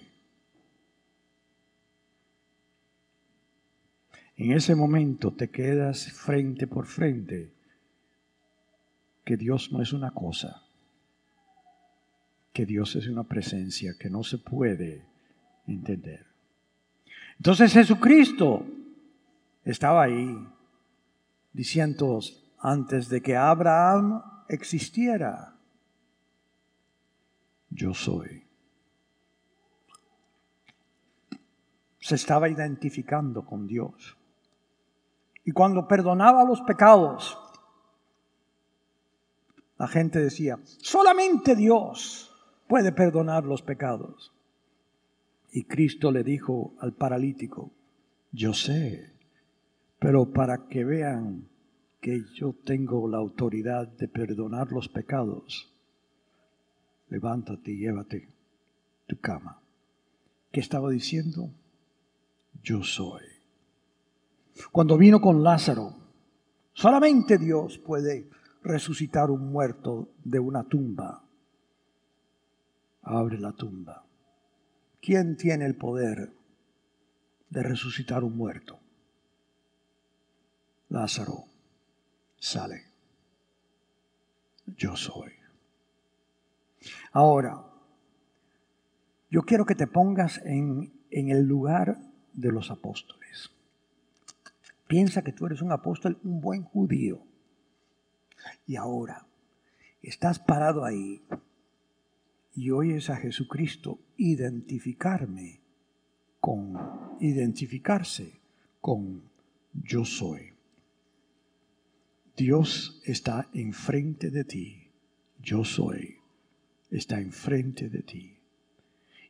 En 4.35 4.51
ese 4.51 4.75
momento 4.75 5.31
te 5.31 5.49
quedas 5.49 6.11
frente 6.11 6.67
por 6.67 6.87
frente 6.87 7.53
que 9.23 9.37
Dios 9.37 9.71
no 9.71 9.81
es 9.81 9.93
una 9.93 10.11
cosa, 10.11 10.63
que 12.51 12.65
Dios 12.65 12.97
es 12.97 13.07
una 13.07 13.23
presencia 13.23 13.93
que 13.97 14.09
no 14.09 14.25
se 14.25 14.39
puede 14.39 15.05
entender. 15.67 16.25
Entonces 17.37 17.71
Jesucristo 17.71 18.65
estaba 19.63 20.03
ahí 20.03 20.37
diciendo 21.53 22.19
antes 22.59 23.07
de 23.07 23.21
que 23.21 23.37
Abraham 23.37 24.21
existiera, 24.49 25.52
yo 27.73 27.93
soy. 27.93 28.45
Se 31.99 32.15
estaba 32.15 32.49
identificando 32.49 33.45
con 33.45 33.67
Dios. 33.67 34.17
Y 35.45 35.51
cuando 35.51 35.87
perdonaba 35.87 36.43
los 36.43 36.61
pecados, 36.61 37.37
la 39.77 39.87
gente 39.87 40.19
decía, 40.19 40.59
solamente 40.63 41.55
Dios 41.55 42.33
puede 42.67 42.91
perdonar 42.91 43.43
los 43.43 43.61
pecados. 43.61 44.33
Y 45.51 45.65
Cristo 45.65 46.11
le 46.11 46.23
dijo 46.23 46.73
al 46.79 46.93
paralítico, 46.93 47.71
yo 48.31 48.53
sé, 48.53 49.13
pero 49.99 50.31
para 50.31 50.67
que 50.67 50.83
vean 50.83 51.47
que 52.01 52.23
yo 52.33 52.53
tengo 52.65 53.07
la 53.07 53.17
autoridad 53.17 53.87
de 53.87 54.07
perdonar 54.07 54.71
los 54.71 54.89
pecados, 54.89 55.72
levántate 57.13 57.71
y 57.71 57.77
llévate 57.77 58.27
tu 59.05 59.19
cama. 59.19 59.61
¿Qué 60.51 60.59
estaba 60.59 60.89
diciendo? 60.89 61.51
Yo 62.63 62.83
soy. 62.83 63.21
Cuando 64.71 64.97
vino 64.97 65.21
con 65.21 65.43
Lázaro, 65.43 65.93
solamente 66.73 67.37
Dios 67.37 67.77
puede 67.77 68.31
resucitar 68.63 69.29
un 69.29 69.51
muerto 69.51 70.09
de 70.23 70.39
una 70.39 70.63
tumba. 70.63 71.23
Abre 73.03 73.37
la 73.39 73.51
tumba. 73.51 74.03
¿Quién 74.99 75.37
tiene 75.37 75.65
el 75.67 75.75
poder 75.75 76.33
de 77.51 77.61
resucitar 77.61 78.23
un 78.23 78.35
muerto? 78.35 78.79
Lázaro 80.89 81.43
sale. 82.39 82.85
Yo 84.65 84.95
soy. 84.95 85.42
Ahora, 87.11 87.65
yo 89.29 89.43
quiero 89.43 89.65
que 89.65 89.75
te 89.75 89.87
pongas 89.87 90.41
en, 90.45 90.93
en 91.09 91.29
el 91.29 91.43
lugar 91.43 91.97
de 92.33 92.51
los 92.51 92.71
apóstoles. 92.71 93.51
Piensa 94.87 95.23
que 95.23 95.31
tú 95.31 95.45
eres 95.45 95.61
un 95.61 95.71
apóstol, 95.71 96.19
un 96.23 96.41
buen 96.41 96.63
judío. 96.63 97.25
Y 98.67 98.75
ahora 98.75 99.25
estás 100.01 100.39
parado 100.39 100.83
ahí 100.83 101.21
y 102.55 102.69
oyes 102.71 103.09
a 103.09 103.15
Jesucristo 103.15 103.99
identificarme 104.17 105.61
con, 106.39 106.77
identificarse 107.19 108.39
con 108.81 109.23
yo 109.73 110.05
soy. 110.05 110.53
Dios 112.35 113.01
está 113.05 113.49
enfrente 113.53 114.29
de 114.29 114.43
ti. 114.43 114.91
Yo 115.39 115.63
soy. 115.63 116.22
Está 116.93 117.19
enfrente 117.19 117.89
de 117.89 118.03
ti. 118.03 118.37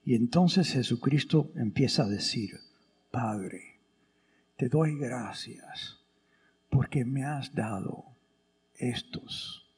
Y 0.04 0.15
entonces 0.15 0.73
Jesucristo 0.73 1.49
empieza 1.56 2.04
a 2.04 2.10
decir, 2.10 2.60
Padre, 3.10 3.80
te 4.58 4.67
doy 4.67 4.97
gracias 4.97 5.97
porque 6.69 7.06
me 7.06 7.23
has 7.23 7.56
dado 7.56 8.04
estos. 8.76 9.71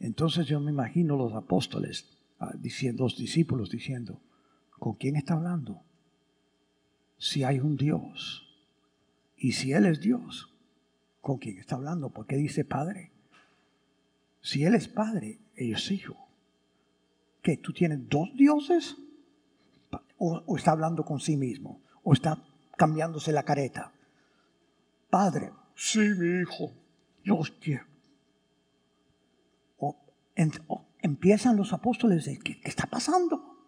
Entonces 0.00 0.46
yo 0.46 0.58
me 0.58 0.72
imagino 0.72 1.16
los 1.16 1.34
apóstoles 1.34 2.18
ah, 2.40 2.52
diciendo, 2.58 3.04
los 3.04 3.16
discípulos 3.16 3.70
diciendo, 3.70 4.20
¿con 4.76 4.94
quién 4.94 5.14
está 5.14 5.34
hablando? 5.34 5.82
Si 7.16 7.44
hay 7.44 7.60
un 7.60 7.76
Dios 7.76 8.44
y 9.36 9.52
si 9.52 9.72
Él 9.72 9.86
es 9.86 10.00
Dios, 10.00 10.52
¿con 11.20 11.38
quién 11.38 11.58
está 11.58 11.76
hablando? 11.76 12.10
¿Por 12.10 12.26
qué 12.26 12.36
dice 12.36 12.64
Padre? 12.64 13.12
Si 14.40 14.64
Él 14.64 14.74
es 14.74 14.88
Padre, 14.88 15.38
ellos 15.54 15.92
Hijo. 15.92 16.25
¿Qué? 17.46 17.58
¿Tú 17.58 17.72
tienes 17.72 18.08
dos 18.08 18.30
dioses? 18.34 18.96
¿O, 20.18 20.42
o 20.44 20.56
está 20.56 20.72
hablando 20.72 21.04
con 21.04 21.20
sí 21.20 21.36
mismo? 21.36 21.80
¿O 22.02 22.12
está 22.12 22.42
cambiándose 22.76 23.30
la 23.30 23.44
careta? 23.44 23.92
Padre, 25.08 25.52
sí, 25.76 26.00
mi 26.00 26.40
hijo 26.40 26.72
los 27.22 27.52
quiero. 27.52 27.84
O, 29.78 29.96
empiezan 30.98 31.56
los 31.56 31.72
apóstoles, 31.72 32.24
¿qué, 32.24 32.58
¿qué, 32.60 32.68
está 32.68 32.88
pasando? 32.88 33.60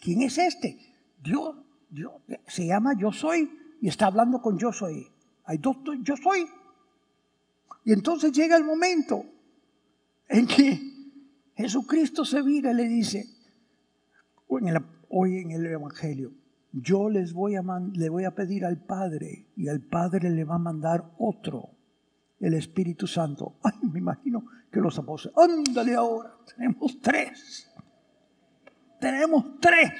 ¿Quién 0.00 0.22
es 0.22 0.38
este? 0.38 0.78
Dios, 1.22 1.56
Dios, 1.90 2.14
se 2.46 2.64
llama 2.64 2.94
yo 2.98 3.12
soy 3.12 3.50
y 3.82 3.88
está 3.88 4.06
hablando 4.06 4.40
con 4.40 4.56
yo 4.56 4.72
soy. 4.72 5.12
Hay 5.44 5.58
dos 5.58 5.76
yo 6.00 6.16
soy. 6.16 6.46
Y 7.84 7.92
entonces 7.92 8.32
llega 8.32 8.56
el 8.56 8.64
momento 8.64 9.26
en 10.26 10.46
que 10.46 10.85
Jesucristo 11.56 12.24
se 12.24 12.42
vira 12.42 12.72
y 12.72 12.74
le 12.74 12.84
dice, 12.88 13.26
hoy 14.46 15.38
en 15.38 15.50
el 15.50 15.66
Evangelio, 15.66 16.32
yo 16.72 17.08
les 17.08 17.32
voy 17.32 17.56
a, 17.56 17.62
le 17.94 18.08
voy 18.10 18.24
a 18.24 18.34
pedir 18.34 18.66
al 18.66 18.76
Padre 18.76 19.46
y 19.56 19.68
al 19.68 19.80
Padre 19.80 20.30
le 20.30 20.44
va 20.44 20.56
a 20.56 20.58
mandar 20.58 21.12
otro 21.18 21.70
el 22.40 22.52
Espíritu 22.52 23.06
Santo. 23.06 23.56
Ay, 23.62 23.88
me 23.90 23.98
imagino 23.98 24.44
que 24.70 24.80
los 24.80 24.98
apóstoles, 24.98 25.36
ándale 25.38 25.94
ahora, 25.94 26.36
tenemos 26.54 27.00
tres. 27.00 27.70
Tenemos 29.00 29.58
tres. 29.58 29.92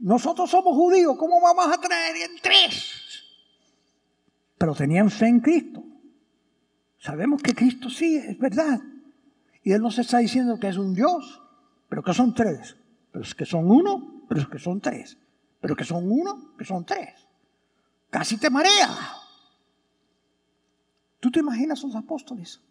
Nosotros 0.00 0.50
somos 0.50 0.76
judíos, 0.76 1.16
¿cómo 1.18 1.40
vamos 1.40 1.66
a 1.74 1.80
traer 1.80 2.16
en 2.16 2.36
tres? 2.42 3.02
Pero 4.58 4.74
tenían 4.74 5.10
fe 5.10 5.28
en 5.28 5.40
Cristo. 5.40 5.82
Sabemos 6.98 7.42
que 7.42 7.54
Cristo 7.54 7.88
sí, 7.88 8.16
es 8.16 8.38
verdad. 8.38 8.80
Y 9.68 9.72
Él 9.72 9.82
nos 9.82 9.98
está 9.98 10.16
diciendo 10.16 10.58
que 10.58 10.68
es 10.68 10.78
un 10.78 10.94
Dios, 10.94 11.42
pero 11.90 12.02
que 12.02 12.14
son 12.14 12.32
tres. 12.32 12.74
Pero 13.12 13.22
es 13.22 13.34
que 13.34 13.44
son 13.44 13.70
uno, 13.70 14.24
pero 14.26 14.40
es 14.40 14.48
que 14.48 14.58
son 14.58 14.80
tres. 14.80 15.18
Pero 15.60 15.76
que 15.76 15.84
son 15.84 16.10
uno, 16.10 16.54
que 16.56 16.64
son 16.64 16.86
tres. 16.86 17.28
Casi 18.08 18.38
te 18.38 18.48
marea. 18.48 18.88
¿Tú 21.20 21.30
te 21.30 21.40
imaginas 21.40 21.84
a 21.84 21.86
los 21.86 21.96
apóstoles 21.96 22.62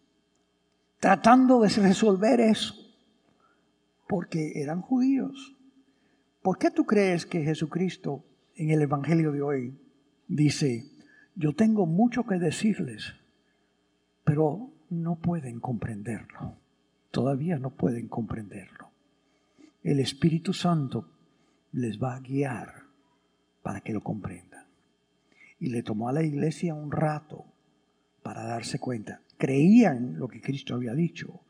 tratando 0.98 1.60
de 1.60 1.68
resolver 1.68 2.40
eso? 2.40 2.74
porque 4.08 4.60
eran 4.60 4.80
judíos. 4.80 5.54
¿Por 6.42 6.58
qué 6.58 6.72
tú 6.72 6.84
crees 6.84 7.26
que 7.26 7.44
Jesucristo 7.44 8.24
en 8.56 8.70
el 8.70 8.82
Evangelio 8.82 9.30
de 9.30 9.42
hoy 9.42 9.78
dice, 10.26 10.90
yo 11.36 11.54
tengo 11.54 11.86
mucho 11.86 12.24
que 12.24 12.40
decirles, 12.40 13.14
pero 14.24 14.72
no 14.90 15.14
pueden 15.16 15.60
comprenderlo? 15.60 16.56
Todavía 17.10 17.58
no 17.58 17.70
pueden 17.70 18.08
comprenderlo. 18.08 18.90
El 19.82 20.00
Espíritu 20.00 20.52
Santo 20.52 21.08
les 21.72 22.02
va 22.02 22.16
a 22.16 22.20
guiar 22.20 22.84
para 23.62 23.80
que 23.80 23.92
lo 23.92 24.02
comprendan. 24.02 24.66
Y 25.60 25.70
le 25.70 25.82
tomó 25.82 26.08
a 26.08 26.12
la 26.12 26.22
iglesia 26.22 26.74
un 26.74 26.92
rato 26.92 27.44
para 28.22 28.44
darse 28.44 28.78
cuenta. 28.78 29.22
Creían 29.36 30.18
lo 30.18 30.28
que 30.28 30.40
Cristo 30.40 30.74
había 30.74 30.94
dicho, 30.94 31.40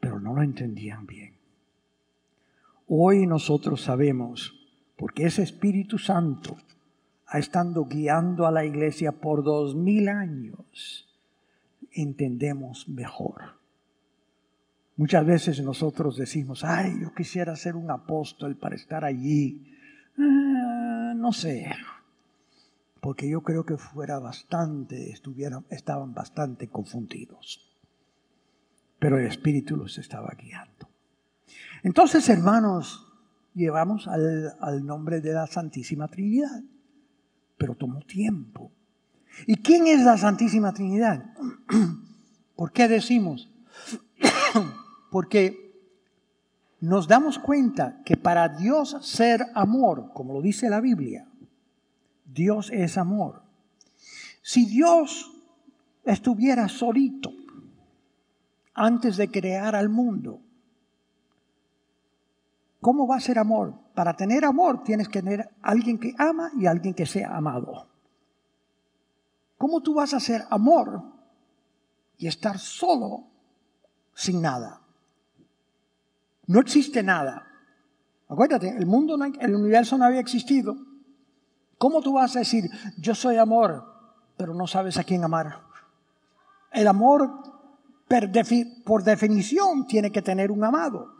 pero 0.00 0.20
no 0.20 0.34
lo 0.34 0.42
entendían 0.42 1.06
bien. 1.06 1.34
Hoy 2.86 3.26
nosotros 3.26 3.82
sabemos, 3.82 4.54
porque 4.96 5.26
ese 5.26 5.42
Espíritu 5.42 5.98
Santo 5.98 6.56
ha 7.26 7.38
estado 7.38 7.84
guiando 7.86 8.46
a 8.46 8.52
la 8.52 8.64
iglesia 8.64 9.12
por 9.12 9.42
dos 9.42 9.74
mil 9.74 10.08
años, 10.08 11.08
entendemos 11.90 12.88
mejor. 12.88 13.56
Muchas 14.96 15.26
veces 15.26 15.62
nosotros 15.62 16.16
decimos, 16.16 16.64
ay, 16.64 17.00
yo 17.00 17.12
quisiera 17.12 17.54
ser 17.54 17.76
un 17.76 17.90
apóstol 17.90 18.56
para 18.56 18.76
estar 18.76 19.04
allí. 19.04 19.62
Ah, 20.18 21.12
no 21.14 21.32
sé, 21.32 21.70
porque 23.00 23.28
yo 23.28 23.42
creo 23.42 23.64
que 23.64 23.76
fuera 23.76 24.18
bastante, 24.18 25.10
estuvieran, 25.10 25.66
estaban 25.70 26.14
bastante 26.14 26.68
confundidos. 26.68 27.72
Pero 28.98 29.18
el 29.18 29.26
Espíritu 29.26 29.76
los 29.76 29.98
estaba 29.98 30.34
guiando. 30.36 30.88
Entonces, 31.82 32.28
hermanos, 32.30 33.06
llevamos 33.54 34.08
al, 34.08 34.54
al 34.60 34.86
nombre 34.86 35.20
de 35.20 35.34
la 35.34 35.46
Santísima 35.46 36.08
Trinidad, 36.08 36.62
pero 37.58 37.74
tomó 37.74 38.00
tiempo. 38.00 38.72
¿Y 39.46 39.56
quién 39.56 39.86
es 39.86 40.02
la 40.02 40.16
Santísima 40.16 40.72
Trinidad? 40.72 41.34
¿Por 42.56 42.72
qué 42.72 42.88
decimos? 42.88 43.50
Porque 45.16 45.72
nos 46.80 47.08
damos 47.08 47.38
cuenta 47.38 48.02
que 48.04 48.18
para 48.18 48.50
Dios 48.50 48.98
ser 49.00 49.46
amor, 49.54 50.12
como 50.12 50.34
lo 50.34 50.42
dice 50.42 50.68
la 50.68 50.78
Biblia, 50.78 51.26
Dios 52.26 52.70
es 52.70 52.98
amor. 52.98 53.40
Si 54.42 54.66
Dios 54.66 55.32
estuviera 56.04 56.68
solito 56.68 57.32
antes 58.74 59.16
de 59.16 59.30
crear 59.30 59.74
al 59.74 59.88
mundo, 59.88 60.42
¿cómo 62.82 63.06
va 63.06 63.16
a 63.16 63.20
ser 63.20 63.38
amor? 63.38 63.72
Para 63.94 64.14
tener 64.18 64.44
amor 64.44 64.84
tienes 64.84 65.08
que 65.08 65.22
tener 65.22 65.48
alguien 65.62 65.98
que 65.98 66.12
ama 66.18 66.50
y 66.58 66.66
alguien 66.66 66.92
que 66.92 67.06
sea 67.06 67.34
amado. 67.34 67.88
¿Cómo 69.56 69.80
tú 69.80 69.94
vas 69.94 70.12
a 70.12 70.20
ser 70.20 70.42
amor 70.50 71.02
y 72.18 72.26
estar 72.26 72.58
solo 72.58 73.24
sin 74.12 74.42
nada? 74.42 74.82
No 76.46 76.60
existe 76.60 77.02
nada. 77.02 77.46
Acuérdate, 78.28 78.76
el 78.76 78.86
mundo, 78.86 79.16
el 79.40 79.54
universo 79.54 79.98
no 79.98 80.04
había 80.04 80.20
existido. 80.20 80.76
¿Cómo 81.78 82.00
tú 82.00 82.14
vas 82.14 82.36
a 82.36 82.40
decir, 82.40 82.70
yo 82.98 83.14
soy 83.14 83.36
amor, 83.36 83.84
pero 84.36 84.54
no 84.54 84.66
sabes 84.66 84.96
a 84.98 85.04
quién 85.04 85.24
amar? 85.24 85.60
El 86.72 86.88
amor, 86.88 87.30
por 88.84 89.02
definición, 89.04 89.86
tiene 89.86 90.10
que 90.10 90.22
tener 90.22 90.50
un 90.50 90.64
amado. 90.64 91.14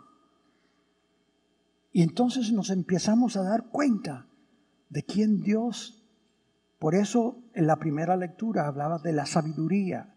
Y 1.93 2.03
entonces 2.03 2.53
nos 2.53 2.71
empezamos 2.71 3.37
a 3.37 3.43
dar 3.43 3.69
cuenta 3.69 4.27
de 4.89 5.03
quién 5.03 5.41
Dios. 5.43 6.05
Por 6.79 6.95
eso 6.95 7.39
en 7.55 7.67
la 7.67 7.77
primera 7.77 8.17
lectura 8.17 8.67
hablaba 8.67 8.99
de 8.99 9.13
la 9.13 9.27
sabiduría 9.27 10.15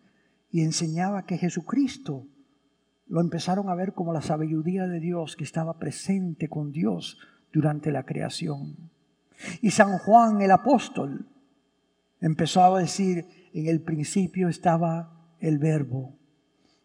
y 0.51 0.61
enseñaba 0.61 1.23
que 1.23 1.37
Jesucristo 1.37 2.27
lo 3.09 3.21
empezaron 3.21 3.69
a 3.69 3.75
ver 3.75 3.93
como 3.93 4.13
la 4.13 4.21
sabiduría 4.21 4.85
de 4.85 4.99
Dios 4.99 5.35
que 5.35 5.43
estaba 5.43 5.77
presente 5.77 6.47
con 6.47 6.71
Dios 6.71 7.17
durante 7.51 7.91
la 7.91 8.03
creación. 8.03 8.77
Y 9.61 9.71
San 9.71 9.97
Juan 9.97 10.41
el 10.41 10.51
apóstol 10.51 11.27
empezó 12.21 12.63
a 12.63 12.79
decir, 12.79 13.25
en 13.53 13.67
el 13.67 13.81
principio 13.81 14.47
estaba 14.47 15.35
el 15.39 15.57
verbo, 15.57 16.15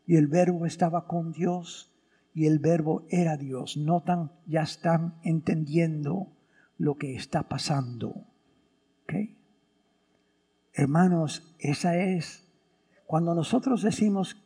y 0.07 0.17
el 0.17 0.27
verbo 0.27 0.67
estaba 0.67 1.07
con 1.07 1.33
Dios, 1.33 1.93
y 2.33 2.47
el 2.47 2.59
verbo 2.59 3.07
era 3.11 3.37
Dios. 3.37 3.77
Notan, 3.77 4.33
ya 4.47 4.63
están 4.63 5.15
entendiendo 5.23 6.33
lo 6.79 6.97
que 6.97 7.15
está 7.15 7.45
pasando. 7.45 8.27
Hermanos, 10.77 11.55
esa 11.61 11.97
es, 11.97 12.43
cuando 13.07 13.33
nosotros 13.35 13.83
decimos 13.83 14.44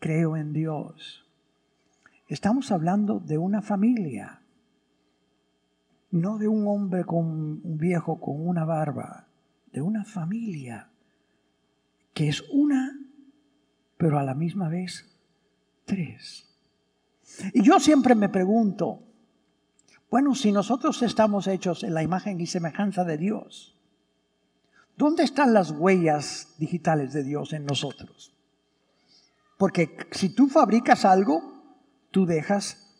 creo 0.00 0.36
en 0.36 0.52
Dios. 0.52 1.24
Estamos 2.26 2.72
hablando 2.72 3.20
de 3.20 3.38
una 3.38 3.62
familia, 3.62 4.42
no 6.10 6.38
de 6.38 6.48
un 6.48 6.66
hombre 6.66 7.04
con 7.04 7.26
un 7.62 7.78
viejo 7.78 8.18
con 8.18 8.48
una 8.48 8.64
barba, 8.64 9.28
de 9.72 9.80
una 9.80 10.04
familia 10.04 10.88
que 12.12 12.28
es 12.28 12.42
una, 12.50 12.98
pero 13.96 14.18
a 14.18 14.24
la 14.24 14.34
misma 14.34 14.68
vez 14.68 15.06
tres. 15.84 16.48
Y 17.52 17.62
yo 17.62 17.78
siempre 17.78 18.14
me 18.14 18.28
pregunto, 18.28 19.02
bueno, 20.10 20.34
si 20.34 20.50
nosotros 20.50 21.02
estamos 21.02 21.46
hechos 21.46 21.84
en 21.84 21.94
la 21.94 22.02
imagen 22.02 22.40
y 22.40 22.46
semejanza 22.46 23.04
de 23.04 23.16
Dios, 23.16 23.76
¿dónde 24.96 25.22
están 25.22 25.54
las 25.54 25.70
huellas 25.70 26.54
digitales 26.58 27.12
de 27.12 27.22
Dios 27.22 27.52
en 27.52 27.64
nosotros? 27.66 28.34
Porque 29.60 29.94
si 30.12 30.30
tú 30.30 30.48
fabricas 30.48 31.04
algo, 31.04 31.42
tú 32.10 32.24
dejas 32.24 32.96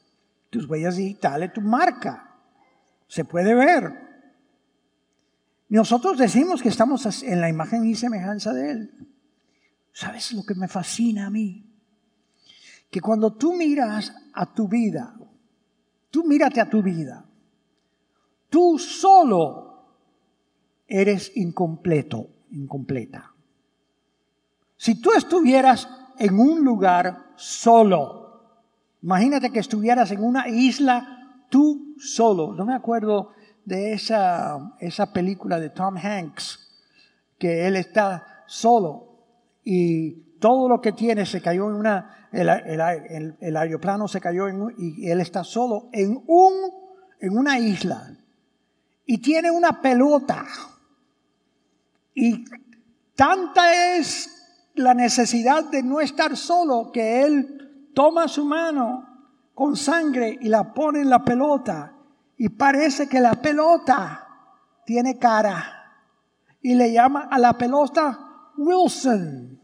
tus 0.50 0.68
huellas 0.68 0.96
digitales, 0.96 1.54
tu 1.54 1.62
marca. 1.62 2.36
Se 3.06 3.24
puede 3.24 3.54
ver. 3.54 3.90
Nosotros 5.70 6.18
decimos 6.18 6.60
que 6.60 6.68
estamos 6.68 7.22
en 7.22 7.40
la 7.40 7.48
imagen 7.48 7.86
y 7.86 7.94
semejanza 7.94 8.52
de 8.52 8.72
Él. 8.72 9.08
¿Sabes 9.90 10.32
lo 10.32 10.44
que 10.44 10.54
me 10.54 10.68
fascina 10.68 11.28
a 11.28 11.30
mí? 11.30 11.64
Que 12.90 13.00
cuando 13.00 13.32
tú 13.32 13.54
miras 13.54 14.14
a 14.34 14.52
tu 14.52 14.68
vida, 14.68 15.16
tú 16.10 16.24
mírate 16.24 16.60
a 16.60 16.68
tu 16.68 16.82
vida, 16.82 17.24
tú 18.50 18.78
solo 18.78 19.96
eres 20.86 21.34
incompleto, 21.36 22.28
incompleta. 22.50 23.32
Si 24.76 25.00
tú 25.00 25.12
estuvieras 25.12 25.88
en 26.18 26.38
un 26.38 26.64
lugar 26.64 27.32
solo. 27.36 28.20
Imagínate 29.02 29.50
que 29.50 29.60
estuvieras 29.60 30.10
en 30.10 30.22
una 30.22 30.48
isla 30.48 31.44
tú 31.48 31.94
solo. 31.98 32.52
No 32.54 32.64
me 32.64 32.74
acuerdo 32.74 33.30
de 33.64 33.92
esa, 33.92 34.74
esa 34.80 35.12
película 35.12 35.60
de 35.60 35.70
Tom 35.70 35.96
Hanks, 35.96 36.58
que 37.38 37.66
él 37.66 37.76
está 37.76 38.44
solo 38.46 39.10
y 39.64 40.38
todo 40.40 40.68
lo 40.68 40.80
que 40.80 40.92
tiene 40.92 41.26
se 41.26 41.40
cayó 41.40 41.68
en 41.68 41.76
una, 41.76 42.28
el, 42.32 43.56
aeroplano 43.56 44.08
se 44.08 44.20
cayó 44.20 44.48
en, 44.48 44.74
y 44.78 45.08
él 45.08 45.20
está 45.20 45.44
solo 45.44 45.88
en, 45.92 46.22
un, 46.26 46.52
en 47.20 47.36
una 47.36 47.58
isla 47.58 48.16
y 49.06 49.18
tiene 49.18 49.50
una 49.50 49.80
pelota. 49.80 50.44
Y 52.14 52.44
tanta 53.14 53.96
es 53.96 54.39
la 54.80 54.94
necesidad 54.94 55.64
de 55.64 55.82
no 55.82 56.00
estar 56.00 56.36
solo, 56.36 56.90
que 56.92 57.22
Él 57.22 57.90
toma 57.94 58.28
su 58.28 58.44
mano 58.44 59.06
con 59.54 59.76
sangre 59.76 60.38
y 60.40 60.48
la 60.48 60.72
pone 60.72 61.00
en 61.00 61.10
la 61.10 61.24
pelota 61.24 61.94
y 62.36 62.48
parece 62.48 63.08
que 63.08 63.20
la 63.20 63.34
pelota 63.34 64.26
tiene 64.86 65.18
cara 65.18 65.62
y 66.62 66.74
le 66.74 66.92
llama 66.92 67.28
a 67.30 67.38
la 67.38 67.52
pelota 67.58 68.18
Wilson. 68.56 69.60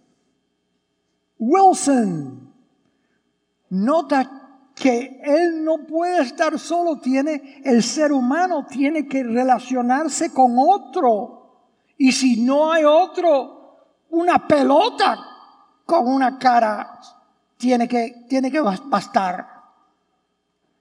Wilson. 1.38 2.55
Nota 3.70 4.46
que 4.74 5.20
él 5.24 5.64
no 5.64 5.87
puede 5.87 6.22
estar 6.22 6.59
solo, 6.59 7.00
tiene 7.00 7.62
el 7.64 7.83
ser 7.83 8.12
humano 8.12 8.66
tiene 8.66 9.09
que 9.09 9.22
relacionarse 9.22 10.33
con 10.33 10.57
otro. 10.59 11.72
Y 11.96 12.12
si 12.12 12.44
no 12.44 12.70
hay 12.70 12.85
otro, 12.85 13.55
una 14.16 14.46
pelota 14.46 15.18
con 15.85 16.09
una 16.09 16.38
cara 16.38 16.98
tiene 17.57 17.87
que, 17.87 18.24
tiene 18.29 18.50
que 18.50 18.61
bastar. 18.61 19.46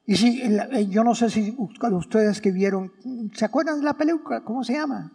Y 0.05 0.15
si, 0.15 0.41
eh, 0.41 0.87
yo 0.89 1.03
no 1.03 1.15
sé 1.15 1.29
si 1.29 1.55
ustedes 1.57 2.39
que 2.39 2.51
vieron, 2.51 2.91
¿se 3.33 3.45
acuerdan 3.45 3.79
de 3.79 3.85
la 3.85 3.93
película? 3.93 4.41
¿Cómo 4.41 4.63
se 4.63 4.73
llama? 4.73 5.11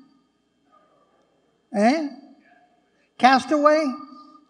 ¿Eh? 1.72 2.11
Castaway. 3.16 3.87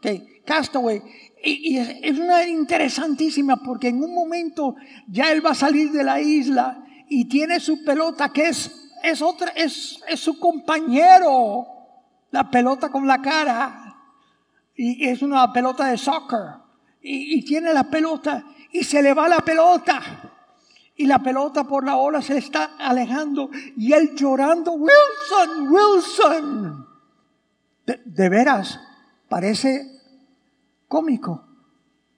Que, 0.01 0.43
Castaway. 0.45 1.03
Y, 1.43 1.79
es, 1.79 2.19
una 2.19 2.47
interesantísima 2.47 3.57
porque 3.57 3.89
en 3.89 4.03
un 4.03 4.15
momento 4.15 4.75
ya 5.09 5.31
él 5.31 5.45
va 5.45 5.51
a 5.51 5.55
salir 5.55 5.93
de 5.93 6.05
la 6.05 6.21
isla 6.21 6.85
y 7.09 7.27
tiene 7.27 7.61
su 7.61 7.85
pelota 7.85 8.33
que 8.33 8.49
es, 8.49 8.91
es, 9.03 9.23
otra, 9.23 9.53
es, 9.55 10.01
es 10.09 10.21
su 10.21 10.39
compañero, 10.39 11.80
la 12.31 12.51
pelota 12.51 12.91
con 12.91 13.07
la 13.07 13.21
cara. 13.21 13.97
Y 14.75 15.07
es 15.07 15.23
una 15.23 15.53
pelota 15.53 15.87
de 15.87 15.99
soccer. 15.99 16.61
Y, 17.03 17.45
tiene 17.45 17.73
la 17.73 17.85
pelota 17.85 18.45
y 18.73 18.85
se 18.85 19.03
le 19.03 19.15
va 19.15 19.29
la 19.29 19.41
pelota 19.41 20.01
y 21.01 21.07
la 21.07 21.19
pelota 21.19 21.65
por 21.65 21.83
la 21.83 21.97
ola 21.97 22.21
se 22.21 22.37
está 22.37 22.77
alejando 22.79 23.49
y 23.75 23.95
él 23.95 24.15
llorando, 24.15 24.73
Wilson, 24.73 25.73
Wilson. 25.73 26.87
De, 27.87 28.29
veras, 28.29 28.79
parece 29.27 29.99
cómico, 30.87 31.47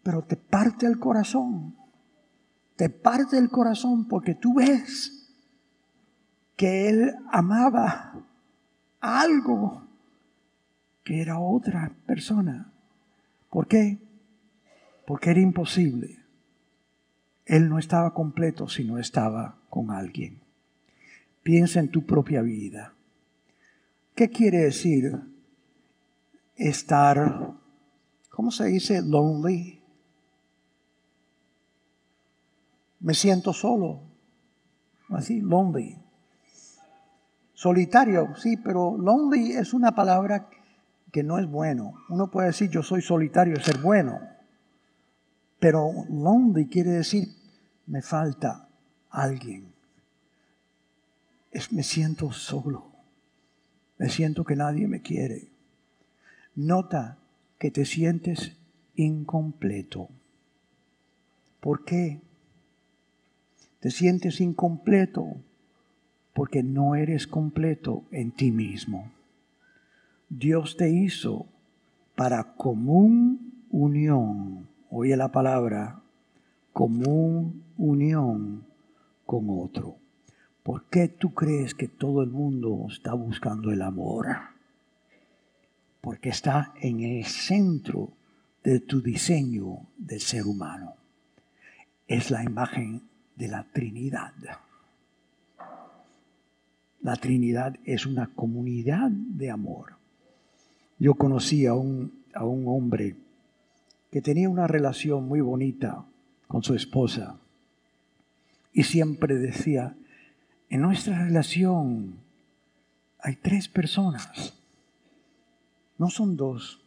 pero 0.03 0.22
te 0.22 0.37
parte 0.37 0.87
el 0.87 0.98
corazón. 0.98 1.77
Te 2.75 2.90
parte 2.90 3.38
el 3.38 3.51
corazón 3.51 4.09
porque 4.09 4.35
tú 4.35 4.55
ves 4.55 5.31
que 6.57 6.88
él 6.88 7.14
amaba 7.31 8.14
algo 9.01 9.82
que 11.05 11.21
era 11.21 11.38
otra 11.38 11.93
persona. 12.07 12.73
¿Por 13.51 13.67
qué? 13.67 13.99
Porque 15.07 15.31
era 15.31 15.41
imposible 15.41 16.23
él 17.47 17.69
no 17.69 17.79
estaba 17.79 18.15
completo 18.15 18.69
si 18.69 18.85
no 18.85 18.99
estaba 18.99 19.57
con 19.69 19.91
alguien. 19.91 20.41
Piensa 21.43 21.81
en 21.81 21.91
tu 21.91 22.07
propia 22.07 22.43
vida. 22.43 22.95
¿Qué 24.15 24.31
quiere 24.31 24.59
decir 24.59 25.21
estar, 26.57 27.53
¿cómo 28.31 28.51
se 28.51 28.67
dice? 28.67 29.03
Lonely. 29.03 29.83
Me 33.01 33.15
siento 33.15 33.53
solo. 33.53 34.03
Así, 35.09 35.41
lonely. 35.41 35.99
Solitario, 37.55 38.35
sí, 38.37 38.57
pero 38.57 38.97
lonely 38.97 39.53
es 39.53 39.75
una 39.75 39.93
palabra 39.93 40.49
que 40.49 40.62
no 41.22 41.38
es 41.38 41.46
bueno. 41.46 41.94
Uno 42.09 42.31
puede 42.31 42.48
decir 42.48 42.70
yo 42.70 42.83
soy 42.83 43.03
solitario, 43.03 43.55
es 43.55 43.64
ser 43.64 43.79
bueno. 43.79 44.20
Pero 45.59 45.90
lonely 46.09 46.66
quiere 46.66 46.90
decir, 46.90 47.29
me 47.87 48.01
falta 48.01 48.68
alguien. 49.11 49.72
Es, 51.51 51.72
me 51.72 51.83
siento 51.83 52.33
solo. 52.33 52.90
Me 53.98 54.09
siento 54.09 54.44
que 54.44 54.57
nadie 54.57 54.88
me 54.88 55.03
quiere. 55.03 55.48
Nota 56.55 57.18
que 57.59 57.70
te 57.70 57.85
sientes 57.85 58.57
incompleto. 58.96 60.09
¿Por 61.61 61.85
qué? 61.85 62.20
Te 63.81 63.90
sientes 63.90 64.40
incompleto 64.40 65.37
porque 66.35 66.62
no 66.62 66.94
eres 66.94 67.27
completo 67.27 68.05
en 68.11 68.33
ti 68.33 68.51
mismo. 68.51 69.12
Dios 70.35 70.79
te 70.79 70.88
hizo 70.88 71.47
para 72.14 72.55
común 72.55 73.66
unión 73.71 74.66
oye 74.92 75.16
la 75.16 75.33
palabra, 75.33 76.03
común 76.73 77.64
unión 77.79 78.64
con 79.25 79.47
otro. 79.49 79.97
¿Por 80.62 80.85
qué 80.85 81.09
tú 81.09 81.35
crees 81.35 81.75
que 81.75 81.88
todo 81.88 82.23
el 82.23 82.31
mundo 82.31 82.87
está 82.90 83.14
buscando 83.14 83.73
el 83.73 83.83
amor? 83.83 84.27
Porque 86.01 86.29
está 86.29 86.73
en 86.81 87.01
el 87.01 87.25
centro 87.25 88.12
de 88.62 88.81
tu 88.81 89.01
diseño 89.01 89.87
del 89.97 90.21
ser 90.21 90.47
humano. 90.47 90.95
Es 92.07 92.31
la 92.31 92.45
imagen 92.45 93.03
de 93.37 93.49
la 93.49 93.64
Trinidad. 93.73 94.35
La 97.01 97.16
Trinidad 97.16 97.77
es 97.85 98.07
una 98.07 98.29
comunidad 98.29 99.11
de 99.11 99.51
amor. 99.51 100.02
Yo 101.03 101.15
conocí 101.15 101.67
a 101.67 101.75
un, 101.75 102.23
a 102.33 102.45
un 102.45 102.69
hombre 102.69 103.17
que 104.12 104.23
tenía 104.23 104.49
una 104.49 104.69
relación 104.69 105.27
muy 105.27 105.41
bonita 105.41 106.07
con 106.47 106.62
su 106.62 106.75
esposa 106.75 107.41
y 108.73 108.85
siempre 108.85 109.35
decía, 109.35 109.97
en 110.69 110.81
nuestra 110.81 111.25
relación 111.25 112.21
hay 113.19 113.35
tres 113.35 113.67
personas, 113.67 114.55
no 115.99 116.09
son 116.09 116.37
dos. 116.37 116.87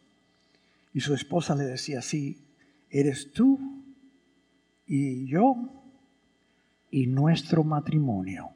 Y 0.94 1.00
su 1.00 1.12
esposa 1.12 1.54
le 1.54 1.64
decía, 1.64 2.00
sí, 2.00 2.42
eres 2.88 3.32
tú 3.32 3.84
y 4.86 5.26
yo 5.26 5.56
y 6.90 7.06
nuestro 7.06 7.64
matrimonio. 7.64 8.55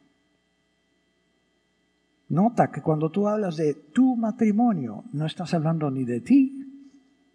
Nota 2.31 2.71
que 2.71 2.81
cuando 2.81 3.11
tú 3.11 3.27
hablas 3.27 3.57
de 3.57 3.75
tu 3.75 4.15
matrimonio, 4.17 5.05
no 5.13 5.27
estás 5.27 5.53
hablando 5.53 5.91
ni 5.91 6.05
de 6.05 6.21
ti 6.21 6.65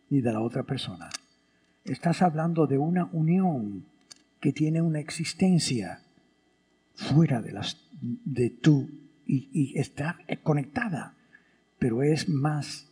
ni 0.10 0.22
de 0.22 0.32
la 0.32 0.40
otra 0.40 0.64
persona. 0.64 1.10
Estás 1.84 2.22
hablando 2.22 2.66
de 2.66 2.78
una 2.78 3.10
unión 3.12 3.86
que 4.40 4.54
tiene 4.54 4.82
una 4.82 5.00
existencia 5.00 6.00
fuera 6.94 7.42
de, 7.42 7.52
las, 7.52 7.78
de 8.00 8.50
tú 8.50 8.90
y, 9.28 9.78
está 9.78 10.18
conectada, 10.44 11.14
pero 11.78 12.02
es 12.02 12.30
más 12.30 12.88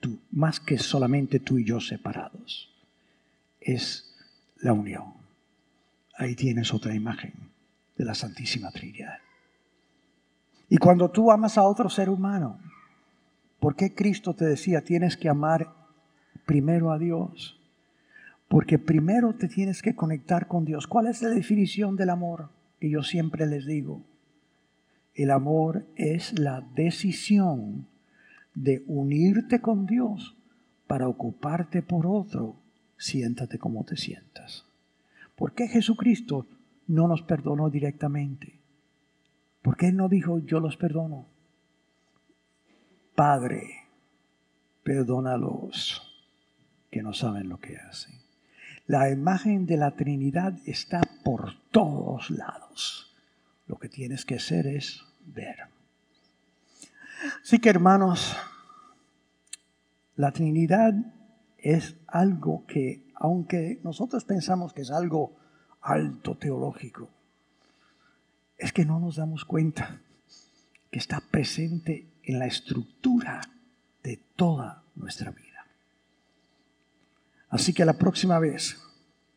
tú, 0.00 0.18
más 0.32 0.58
que 0.58 0.78
solamente 0.78 1.38
tú 1.38 1.58
y 1.58 1.64
yo 1.64 1.78
separados. 1.78 2.74
Es 3.60 4.16
la 4.56 4.72
unión. 4.72 5.14
Ahí 6.18 6.34
tienes 6.34 6.74
otra 6.74 6.92
imagen 6.92 7.34
de 7.96 8.04
la 8.04 8.16
Santísima 8.16 8.72
Trinidad. 8.72 9.18
Y 10.68 10.78
cuando 10.78 11.10
tú 11.10 11.30
amas 11.30 11.58
a 11.58 11.62
otro 11.62 11.88
ser 11.88 12.08
humano, 12.08 12.58
¿por 13.60 13.76
qué 13.76 13.94
Cristo 13.94 14.34
te 14.34 14.44
decía 14.44 14.82
tienes 14.82 15.16
que 15.16 15.28
amar 15.28 15.72
primero 16.44 16.90
a 16.92 16.98
Dios? 16.98 17.60
Porque 18.48 18.78
primero 18.78 19.34
te 19.34 19.48
tienes 19.48 19.82
que 19.82 19.94
conectar 19.94 20.48
con 20.48 20.64
Dios. 20.64 20.86
¿Cuál 20.86 21.06
es 21.06 21.22
la 21.22 21.30
definición 21.30 21.96
del 21.96 22.10
amor? 22.10 22.50
Que 22.80 22.90
yo 22.90 23.02
siempre 23.02 23.46
les 23.46 23.66
digo. 23.66 24.02
El 25.14 25.30
amor 25.30 25.86
es 25.96 26.38
la 26.38 26.60
decisión 26.74 27.88
de 28.54 28.84
unirte 28.86 29.60
con 29.60 29.86
Dios 29.86 30.36
para 30.86 31.08
ocuparte 31.08 31.82
por 31.82 32.06
otro. 32.06 32.56
Siéntate 32.98 33.58
como 33.58 33.84
te 33.84 33.96
sientas. 33.96 34.64
¿Por 35.36 35.52
qué 35.52 35.68
Jesucristo 35.68 36.46
no 36.86 37.08
nos 37.08 37.22
perdonó 37.22 37.70
directamente? 37.70 38.55
¿Por 39.66 39.76
qué 39.76 39.90
no 39.90 40.08
dijo 40.08 40.38
yo 40.38 40.60
los 40.60 40.76
perdono? 40.76 41.26
Padre, 43.16 43.64
perdónalos 44.84 46.24
que 46.88 47.02
no 47.02 47.12
saben 47.12 47.48
lo 47.48 47.58
que 47.58 47.76
hacen. 47.76 48.14
La 48.86 49.10
imagen 49.10 49.66
de 49.66 49.76
la 49.76 49.96
Trinidad 49.96 50.56
está 50.66 51.00
por 51.24 51.54
todos 51.72 52.30
lados. 52.30 53.12
Lo 53.66 53.76
que 53.80 53.88
tienes 53.88 54.24
que 54.24 54.36
hacer 54.36 54.68
es 54.68 55.02
ver. 55.24 55.56
Así 57.42 57.58
que 57.58 57.68
hermanos, 57.68 58.36
la 60.14 60.30
Trinidad 60.30 60.94
es 61.58 61.96
algo 62.06 62.64
que, 62.68 63.10
aunque 63.16 63.80
nosotros 63.82 64.24
pensamos 64.24 64.72
que 64.72 64.82
es 64.82 64.92
algo 64.92 65.34
alto 65.80 66.36
teológico, 66.36 67.15
es 68.58 68.72
que 68.72 68.84
no 68.84 68.98
nos 68.98 69.16
damos 69.16 69.44
cuenta 69.44 70.00
que 70.90 70.98
está 70.98 71.20
presente 71.20 72.06
en 72.22 72.38
la 72.38 72.46
estructura 72.46 73.40
de 74.02 74.18
toda 74.36 74.82
nuestra 74.94 75.30
vida. 75.30 75.66
Así 77.48 77.72
que 77.72 77.84
la 77.84 77.94
próxima 77.94 78.38
vez, 78.38 78.82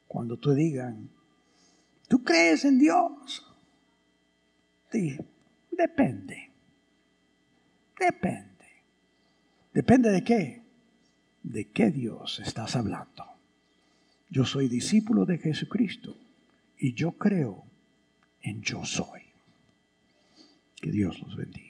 cuando 0.08 0.38
te 0.38 0.53
digan, 0.55 1.10
¿tú 2.08 2.23
crees 2.23 2.65
en 2.65 2.79
Dios? 2.79 3.45
depende. 5.71 6.51
Depende. 7.99 8.65
¿Depende 9.73 10.10
de 10.10 10.23
qué? 10.23 10.63
¿De 11.43 11.69
qué 11.69 11.91
Dios 11.91 12.39
estás 12.39 12.75
hablando? 12.75 13.25
Yo 14.29 14.45
soy 14.45 14.67
discípulo 14.67 15.25
de 15.25 15.38
Jesucristo 15.38 16.17
y 16.77 16.93
yo 16.93 17.13
creo 17.13 17.68
en 18.41 18.62
yo 18.62 18.86
soy. 18.86 19.21
Que 20.75 20.91
Dios 20.91 21.19
los 21.19 21.36
bendiga. 21.36 21.68